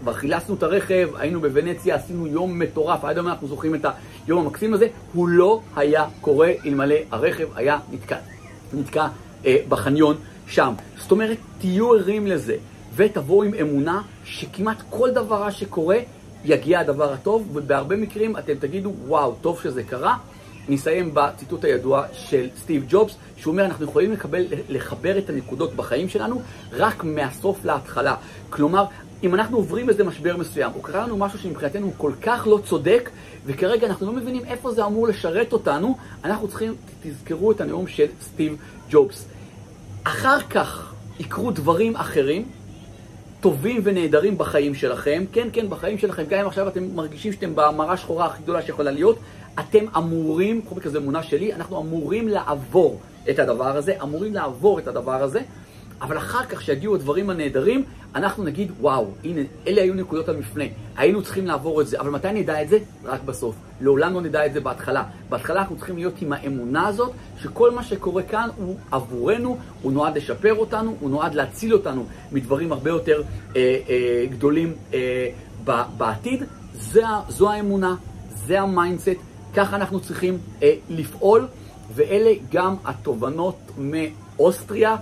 כבר 0.00 0.12
חילצנו 0.12 0.54
את 0.54 0.62
הרכב, 0.62 1.08
היינו 1.16 1.40
בוונציה, 1.40 1.94
עשינו 1.94 2.26
יום 2.26 2.58
מטורף, 2.58 3.04
עד 3.04 3.16
היום 3.16 3.28
אנחנו 3.28 3.48
זוכרים 3.48 3.74
את 3.74 3.86
היום 4.26 4.46
המקסים 4.46 4.74
הזה, 4.74 4.86
הוא 5.12 5.28
לא 5.28 5.60
היה 5.76 6.04
קורה 6.20 6.52
אלמלא 6.66 6.96
הרכב 7.10 7.46
היה 7.54 7.78
נתקע, 7.92 8.16
נתקע 8.72 9.06
אה, 9.46 9.56
בחניון 9.68 10.16
שם. 10.46 10.74
זאת 10.98 11.10
אומרת, 11.10 11.38
תהיו 11.58 11.94
ערים 11.94 12.26
לזה, 12.26 12.56
ותבואו 12.96 13.42
עם 13.42 13.54
אמונה 13.54 14.02
שכמעט 14.24 14.82
כל 14.90 15.10
דבר 15.10 15.50
שקורה, 15.50 15.98
יגיע 16.44 16.80
הדבר 16.80 17.12
הטוב, 17.12 17.48
ובהרבה 17.52 17.96
מקרים 17.96 18.36
אתם 18.36 18.54
תגידו, 18.54 18.92
וואו, 19.06 19.34
טוב 19.40 19.60
שזה 19.62 19.82
קרה. 19.82 20.16
אני 20.68 20.76
אסיים 20.76 21.10
בציטוט 21.14 21.64
הידוע 21.64 22.04
של 22.12 22.48
סטיב 22.56 22.84
ג'ובס, 22.88 23.14
שהוא 23.36 23.52
אומר, 23.52 23.64
אנחנו 23.64 23.84
יכולים 23.84 24.12
לקבל, 24.12 24.44
לחבר 24.68 25.18
את 25.18 25.30
הנקודות 25.30 25.74
בחיים 25.74 26.08
שלנו 26.08 26.42
רק 26.72 27.04
מהסוף 27.04 27.64
להתחלה. 27.64 28.14
כלומר, 28.50 28.84
אם 29.22 29.34
אנחנו 29.34 29.56
עוברים 29.56 29.88
איזה 29.88 30.04
משבר 30.04 30.36
מסוים, 30.36 30.70
או 30.74 30.82
קרה 30.82 31.02
לנו 31.06 31.16
משהו 31.16 31.38
שמבחינתנו 31.38 31.86
הוא 31.86 31.94
כל 31.96 32.12
כך 32.22 32.46
לא 32.46 32.58
צודק, 32.64 33.10
וכרגע 33.46 33.86
אנחנו 33.86 34.06
לא 34.06 34.12
מבינים 34.12 34.44
איפה 34.44 34.72
זה 34.72 34.86
אמור 34.86 35.08
לשרת 35.08 35.52
אותנו, 35.52 35.96
אנחנו 36.24 36.48
צריכים, 36.48 36.74
תזכרו 37.02 37.52
את 37.52 37.60
הנאום 37.60 37.86
של 37.86 38.06
סטיב 38.22 38.56
ג'ובס. 38.90 39.24
אחר 40.04 40.40
כך 40.40 40.94
יקרו 41.20 41.50
דברים 41.50 41.96
אחרים, 41.96 42.44
טובים 43.40 43.80
ונהדרים 43.84 44.38
בחיים 44.38 44.74
שלכם, 44.74 45.24
כן, 45.32 45.48
כן, 45.52 45.70
בחיים 45.70 45.98
שלכם, 45.98 46.24
גם 46.28 46.38
אם 46.40 46.46
עכשיו 46.46 46.68
אתם 46.68 46.94
מרגישים 46.94 47.32
שאתם 47.32 47.52
במראה 47.54 47.96
שחורה 47.96 48.26
הכי 48.26 48.42
גדולה 48.42 48.62
שיכולה 48.62 48.90
להיות, 48.90 49.18
אתם 49.60 49.84
אמורים, 49.96 50.60
בכל 50.60 50.74
מקרה 50.74 51.00
אמונה 51.00 51.22
שלי, 51.22 51.54
אנחנו 51.54 51.80
אמורים 51.80 52.28
לעבור 52.28 53.00
את 53.30 53.38
הדבר 53.38 53.76
הזה, 53.76 53.94
אמורים 54.02 54.34
לעבור 54.34 54.78
את 54.78 54.88
הדבר 54.88 55.22
הזה, 55.22 55.40
אבל 56.00 56.16
אחר 56.18 56.44
כך 56.44 56.62
שיגיעו 56.62 56.94
הדברים 56.94 57.30
הנהדרים, 57.30 57.84
אנחנו 58.18 58.44
נגיד, 58.44 58.72
וואו, 58.80 59.10
הנה, 59.24 59.40
אלה 59.66 59.82
היו 59.82 59.94
נקודות 59.94 60.28
המפנה, 60.28 60.64
היינו 60.96 61.22
צריכים 61.22 61.46
לעבור 61.46 61.80
את 61.80 61.86
זה, 61.86 62.00
אבל 62.00 62.10
מתי 62.10 62.32
נדע 62.32 62.62
את 62.62 62.68
זה? 62.68 62.78
רק 63.04 63.20
בסוף. 63.22 63.54
לעולם 63.80 64.14
לא 64.14 64.20
נדע 64.20 64.46
את 64.46 64.52
זה 64.52 64.60
בהתחלה. 64.60 65.04
בהתחלה 65.28 65.60
אנחנו 65.60 65.76
צריכים 65.76 65.96
להיות 65.96 66.14
עם 66.22 66.32
האמונה 66.32 66.86
הזאת, 66.86 67.12
שכל 67.42 67.70
מה 67.70 67.82
שקורה 67.82 68.22
כאן 68.22 68.48
הוא 68.56 68.76
עבורנו, 68.90 69.58
הוא 69.82 69.92
נועד 69.92 70.16
לשפר 70.16 70.54
אותנו, 70.54 70.96
הוא 71.00 71.10
נועד 71.10 71.34
להציל 71.34 71.72
אותנו 71.74 72.06
מדברים 72.32 72.72
הרבה 72.72 72.90
יותר 72.90 73.22
אה, 73.56 73.78
אה, 73.88 74.26
גדולים 74.30 74.72
אה, 74.94 75.28
בעתיד. 75.96 76.42
זה, 76.74 77.02
זו 77.28 77.50
האמונה, 77.50 77.94
זה 78.46 78.60
ה 78.60 78.65
mindset, 78.65 79.08
ככה 79.54 79.76
אנחנו 79.76 80.00
צריכים 80.00 80.38
אה, 80.62 80.74
לפעול, 80.88 81.46
ואלה 81.94 82.32
גם 82.52 82.74
התובנות 82.84 83.58
מאוסטריה, 83.78 84.96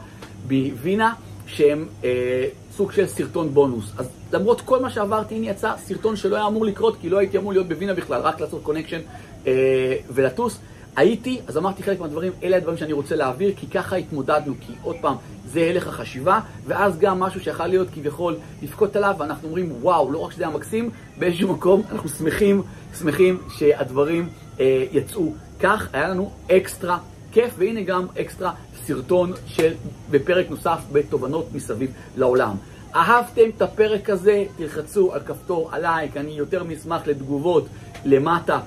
בווינה, 0.48 1.14
שהם 1.46 1.87
אה, 2.05 2.46
סוג 2.76 2.92
של 2.92 3.06
סרטון 3.06 3.54
בונוס. 3.54 3.92
אז 3.98 4.08
למרות 4.32 4.60
כל 4.60 4.82
מה 4.82 4.90
שעברתי, 4.90 5.34
הנה 5.34 5.46
יצא 5.46 5.72
סרטון 5.76 6.16
שלא 6.16 6.36
היה 6.36 6.46
אמור 6.46 6.66
לקרות, 6.66 6.96
כי 7.00 7.08
לא 7.10 7.18
הייתי 7.18 7.38
אמור 7.38 7.52
להיות 7.52 7.68
בווינה 7.68 7.94
בכלל, 7.94 8.20
רק 8.20 8.40
לעשות 8.40 8.62
קונקשן 8.62 9.00
אה, 9.46 9.96
ולטוס. 10.10 10.58
הייתי, 10.96 11.40
אז 11.46 11.56
אמרתי 11.56 11.82
חלק 11.82 12.00
מהדברים, 12.00 12.32
אלה 12.42 12.56
הדברים 12.56 12.78
שאני 12.78 12.92
רוצה 12.92 13.16
להעביר, 13.16 13.52
כי 13.56 13.66
ככה 13.66 13.96
התמודדנו, 13.96 14.54
כי 14.60 14.72
עוד 14.82 14.96
פעם, 15.00 15.16
זה 15.52 15.60
הלך 15.60 15.88
החשיבה, 15.88 16.40
ואז 16.66 16.98
גם 16.98 17.20
משהו 17.20 17.40
שיכול 17.40 17.66
להיות 17.66 17.88
כביכול 17.94 18.36
לבכות 18.62 18.96
עליו, 18.96 19.14
ואנחנו 19.18 19.48
אומרים, 19.48 19.72
וואו, 19.80 20.12
לא 20.12 20.18
רק 20.18 20.32
שזה 20.32 20.44
היה 20.46 20.56
מקסים, 20.56 20.90
באיזשהו 21.18 21.52
מקום 21.52 21.82
אנחנו 21.92 22.08
שמחים, 22.08 22.62
שמחים 22.98 23.38
שהדברים 23.58 24.28
אה, 24.60 24.84
יצאו 24.92 25.32
כך, 25.60 25.88
היה 25.92 26.08
לנו 26.08 26.30
אקסטרה 26.50 26.98
כיף, 27.32 27.54
והנה 27.58 27.82
גם 27.82 28.06
אקסטרה 28.20 28.52
סרטון 28.87 29.33
של, 29.46 29.72
בפרק 30.11 30.51
נוסף 30.51 30.79
בתובנות 30.92 31.46
מסביב 31.55 31.90
לעולם. 32.16 32.55
אהבתם 32.94 33.42
את 33.57 33.62
הפרק 33.62 34.11
הזה, 34.11 34.44
תלחצו 34.57 35.12
על 35.12 35.20
כפתור 35.20 35.70
הלייק, 35.72 36.16
אני 36.16 36.31
יותר 36.31 36.64
מאשמח 36.64 37.07
לתגובות 37.07 37.66
למטה. 38.05 38.61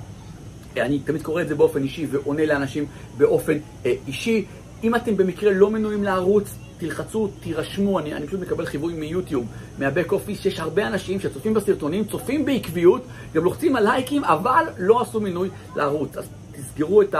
אני 0.77 0.99
תמיד 0.99 1.21
קורא 1.21 1.41
את 1.41 1.47
זה 1.47 1.55
באופן 1.55 1.83
אישי 1.83 2.07
ועונה 2.11 2.45
לאנשים 2.45 2.85
באופן 3.17 3.57
אה, 3.85 3.93
אישי. 4.07 4.45
אם 4.83 4.95
אתם 4.95 5.17
במקרה 5.17 5.53
לא 5.53 5.69
מנויים 5.69 6.03
לערוץ, 6.03 6.55
תלחצו, 6.77 7.29
תירשמו, 7.39 7.99
אני, 7.99 8.13
אני 8.13 8.27
פשוט 8.27 8.39
מקבל 8.39 8.65
חיווי 8.65 8.93
מיוטיוב, 8.93 9.45
מהבק 9.79 10.11
אופיס, 10.11 10.39
שיש 10.39 10.59
הרבה 10.59 10.87
אנשים 10.87 11.19
שצופים 11.19 11.53
בסרטונים, 11.53 12.05
צופים 12.05 12.45
בעקביות, 12.45 13.01
גם 13.33 13.43
לוחצים 13.43 13.75
על 13.75 13.83
לייקים, 13.83 14.23
אבל 14.23 14.65
לא 14.77 15.01
עשו 15.01 15.21
מינוי 15.21 15.49
לערוץ. 15.75 16.17
אז 16.17 16.29
תסגרו 16.51 17.01
את 17.01 17.15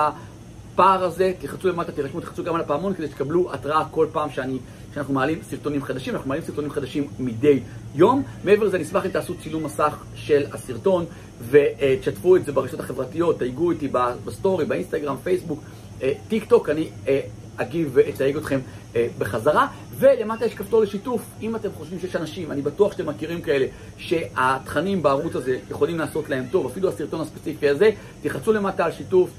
הפער 0.80 1.04
הזה, 1.04 1.34
תלחצו 1.40 1.68
למטה, 1.68 1.92
תירשמו, 1.92 2.20
תלחצו 2.20 2.44
גם 2.44 2.56
על 2.56 2.62
הפעמון 2.62 2.94
כדי 2.94 3.08
שתקבלו 3.08 3.54
התראה 3.54 3.84
כל 3.92 4.08
פעם 4.12 4.30
שאני, 4.30 4.58
שאנחנו 4.94 5.14
מעלים 5.14 5.40
סרטונים 5.50 5.84
חדשים, 5.84 6.14
אנחנו 6.16 6.30
מעלים 6.30 6.44
סרטונים 6.44 6.72
חדשים 6.72 7.08
מדי 7.20 7.60
יום. 7.96 8.24
מעבר 8.44 8.64
לזה, 8.64 8.78
אני 8.78 8.84
אשמח 8.84 9.06
אם 9.06 9.10
תעשו 9.12 9.34
צילום 9.44 9.64
מסך 9.64 10.04
של 10.16 10.46
הסרטון 10.54 11.06
ותשתפו 11.50 12.36
את 12.36 12.46
זה 12.46 12.52
ברשתות 12.52 12.80
החברתיות, 12.80 13.40
תייגו 13.40 13.72
אותי 13.72 13.88
בסטורי, 14.26 14.66
באינסטגרם, 14.66 15.16
פייסבוק, 15.24 15.60
אה, 16.02 16.14
טיק 16.28 16.46
טוק, 16.46 16.70
אני 16.70 16.90
אה, 17.08 17.20
אגיב 17.58 17.92
ואתייג 17.94 18.38
אתכם 18.38 18.60
אה, 18.96 19.08
בחזרה. 19.18 19.68
ולמטה 19.98 20.46
יש 20.46 20.56
כפתור 20.56 20.82
לשיתוף, 20.82 21.22
אם 21.42 21.56
אתם 21.56 21.70
חושבים 21.78 22.00
שיש 22.00 22.16
אנשים, 22.16 22.52
אני 22.52 22.62
בטוח 22.62 22.92
שאתם 22.92 23.10
מכירים 23.10 23.42
כאלה, 23.42 23.66
שהתכנים 23.98 25.04
בערוץ 25.04 25.36
הזה 25.36 25.58
יכולים 25.70 26.00
לעשות 26.00 26.30
להם 26.30 26.46
טוב, 26.52 26.66
אפילו 26.66 26.90
הסרטון 26.90 27.22
הספציפי 27.22 27.70
הזה, 27.70 27.90
תלחצו 28.22 28.54
למטה 28.54 28.86
על 28.86 28.92
שיתוף, 28.92 29.30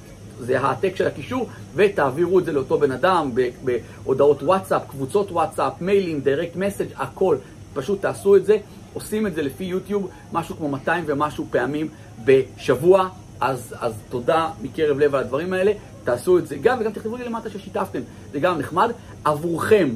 זה 0.40 0.60
העתק 0.60 0.96
של 0.96 1.06
הקישור, 1.06 1.48
ותעבירו 1.74 2.38
את 2.38 2.44
זה 2.44 2.52
לאותו 2.52 2.78
בן 2.78 2.92
אדם 2.92 3.30
בהודעות 3.64 4.42
וואטסאפ, 4.42 4.82
קבוצות 4.88 5.32
וואטסאפ, 5.32 5.72
מיילים, 5.80 6.20
דירקט 6.20 6.56
מסאג', 6.56 6.88
הכל. 6.96 7.36
פשוט 7.74 8.02
תעשו 8.02 8.36
את 8.36 8.46
זה, 8.46 8.56
עושים 8.94 9.26
את 9.26 9.34
זה 9.34 9.42
לפי 9.42 9.64
יוטיוב, 9.64 10.10
משהו 10.32 10.56
כמו 10.56 10.68
200 10.68 11.04
ומשהו 11.06 11.46
פעמים 11.50 11.88
בשבוע, 12.24 13.08
אז, 13.40 13.74
אז 13.80 13.92
תודה 14.08 14.48
מקרב 14.62 14.98
לב 14.98 15.14
על 15.14 15.20
הדברים 15.20 15.52
האלה, 15.52 15.72
תעשו 16.04 16.38
את 16.38 16.46
זה 16.46 16.56
גם, 16.56 16.78
וגם 16.80 16.92
תכתבו 16.92 17.16
לי 17.16 17.24
למטה 17.24 17.50
ששיתפתם, 17.50 18.00
זה 18.32 18.40
גם 18.40 18.58
נחמד. 18.58 18.90
עבורכם, 19.24 19.88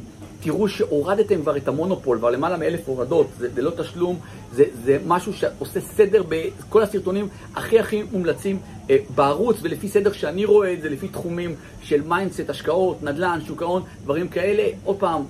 תראו 0.44 0.68
שהורדתם 0.68 1.42
כבר 1.42 1.56
את 1.56 1.68
המונופול, 1.68 2.18
כבר 2.18 2.30
למעלה 2.30 2.56
מאלף 2.56 2.88
הורדות, 2.88 3.26
זה, 3.38 3.48
זה 3.54 3.62
לא 3.62 3.70
תשלום, 3.70 4.18
זה, 4.52 4.64
זה 4.84 4.98
משהו 5.06 5.32
שעושה 5.32 5.80
סדר 5.80 6.22
בכל 6.28 6.82
הסרטונים 6.82 7.28
הכי 7.54 7.78
הכי 7.78 8.02
מומלצים 8.12 8.58
אה, 8.90 8.96
בערוץ, 9.14 9.56
ולפי 9.62 9.88
סדר 9.88 10.12
שאני 10.12 10.44
רואה 10.44 10.72
את 10.72 10.82
זה, 10.82 10.88
לפי 10.88 11.08
תחומים 11.08 11.54
של 11.82 12.02
mindset, 12.02 12.50
השקעות, 12.50 13.02
נדל"ן, 13.02 13.38
שוק 13.46 13.62
ההון, 13.62 13.82
דברים 14.02 14.28
כאלה. 14.28 14.62
עוד 14.84 14.96
פעם, 14.96 15.22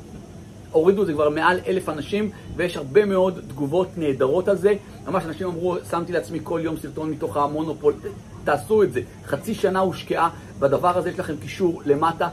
הורידו 0.73 1.03
את 1.03 1.07
זה 1.07 1.13
כבר 1.13 1.29
מעל 1.29 1.61
אלף 1.67 1.89
אנשים, 1.89 2.31
ויש 2.57 2.77
הרבה 2.77 3.05
מאוד 3.05 3.41
תגובות 3.49 3.89
נהדרות 3.97 4.49
על 4.49 4.57
זה. 4.57 4.75
ממש 5.07 5.25
אנשים 5.27 5.47
אמרו, 5.47 5.77
שמתי 5.91 6.13
לעצמי 6.13 6.39
כל 6.43 6.61
יום 6.65 6.77
סרטון 6.77 7.11
מתוך 7.11 7.37
המונופול, 7.37 7.95
תעשו 8.45 8.83
את 8.83 8.93
זה. 8.93 9.01
חצי 9.27 9.55
שנה 9.55 9.81
הושקעה 9.81 10.31
בדבר 10.59 10.99
הזה, 10.99 11.11
יש 11.11 11.19
לכם 11.19 11.37
קישור 11.37 11.83
למטה, 11.87 12.29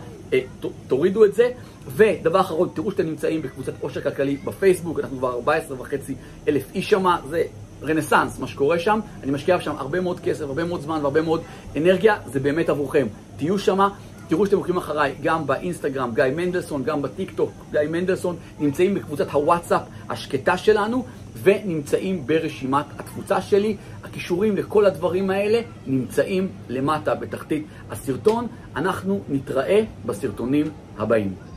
תורידו 0.87 1.25
את 1.25 1.33
זה. 1.33 1.49
ודבר 1.87 2.39
אחרון, 2.39 2.69
תראו 2.73 2.91
שאתם 2.91 3.03
נמצאים 3.03 3.41
בקבוצת 3.41 3.73
עושר 3.81 4.01
כלכלי 4.01 4.37
בפייסבוק, 4.45 4.99
אנחנו 4.99 5.17
כבר 5.17 5.33
14 5.33 5.81
וחצי 5.81 6.15
אלף 6.47 6.63
איש 6.75 6.89
שמה, 6.89 7.19
זה 7.29 7.43
רנסאנס, 7.83 8.39
מה 8.39 8.47
שקורה 8.47 8.79
שם. 8.79 8.99
אני 9.23 9.31
משקיע 9.31 9.61
שם 9.61 9.75
הרבה 9.77 10.01
מאוד 10.01 10.19
כסף, 10.19 10.41
הרבה 10.41 10.63
מאוד 10.63 10.81
זמן 10.81 10.99
והרבה 11.01 11.21
מאוד 11.21 11.41
אנרגיה, 11.77 12.15
זה 12.25 12.39
באמת 12.39 12.69
עבורכם. 12.69 13.07
תהיו 13.37 13.59
שמה. 13.59 13.89
תראו 14.27 14.45
שאתם 14.45 14.57
עוקבים 14.57 14.77
אחריי 14.77 15.15
גם 15.23 15.47
באינסטגרם, 15.47 16.11
גיא 16.13 16.23
מנדלסון, 16.35 16.83
גם 16.83 17.01
בטיק 17.01 17.31
טוק, 17.31 17.51
גיא 17.71 17.79
מנדלסון, 17.89 18.35
נמצאים 18.59 18.93
בקבוצת 18.93 19.29
הוואטסאפ 19.29 19.81
השקטה 20.09 20.57
שלנו 20.57 21.05
ונמצאים 21.43 22.27
ברשימת 22.27 22.85
התפוצה 22.99 23.41
שלי. 23.41 23.77
הכישורים 24.03 24.57
לכל 24.57 24.85
הדברים 24.85 25.29
האלה 25.29 25.61
נמצאים 25.87 26.47
למטה 26.69 27.15
בתחתית 27.15 27.65
הסרטון. 27.91 28.47
אנחנו 28.75 29.21
נתראה 29.29 29.83
בסרטונים 30.05 30.67
הבאים. 30.97 31.50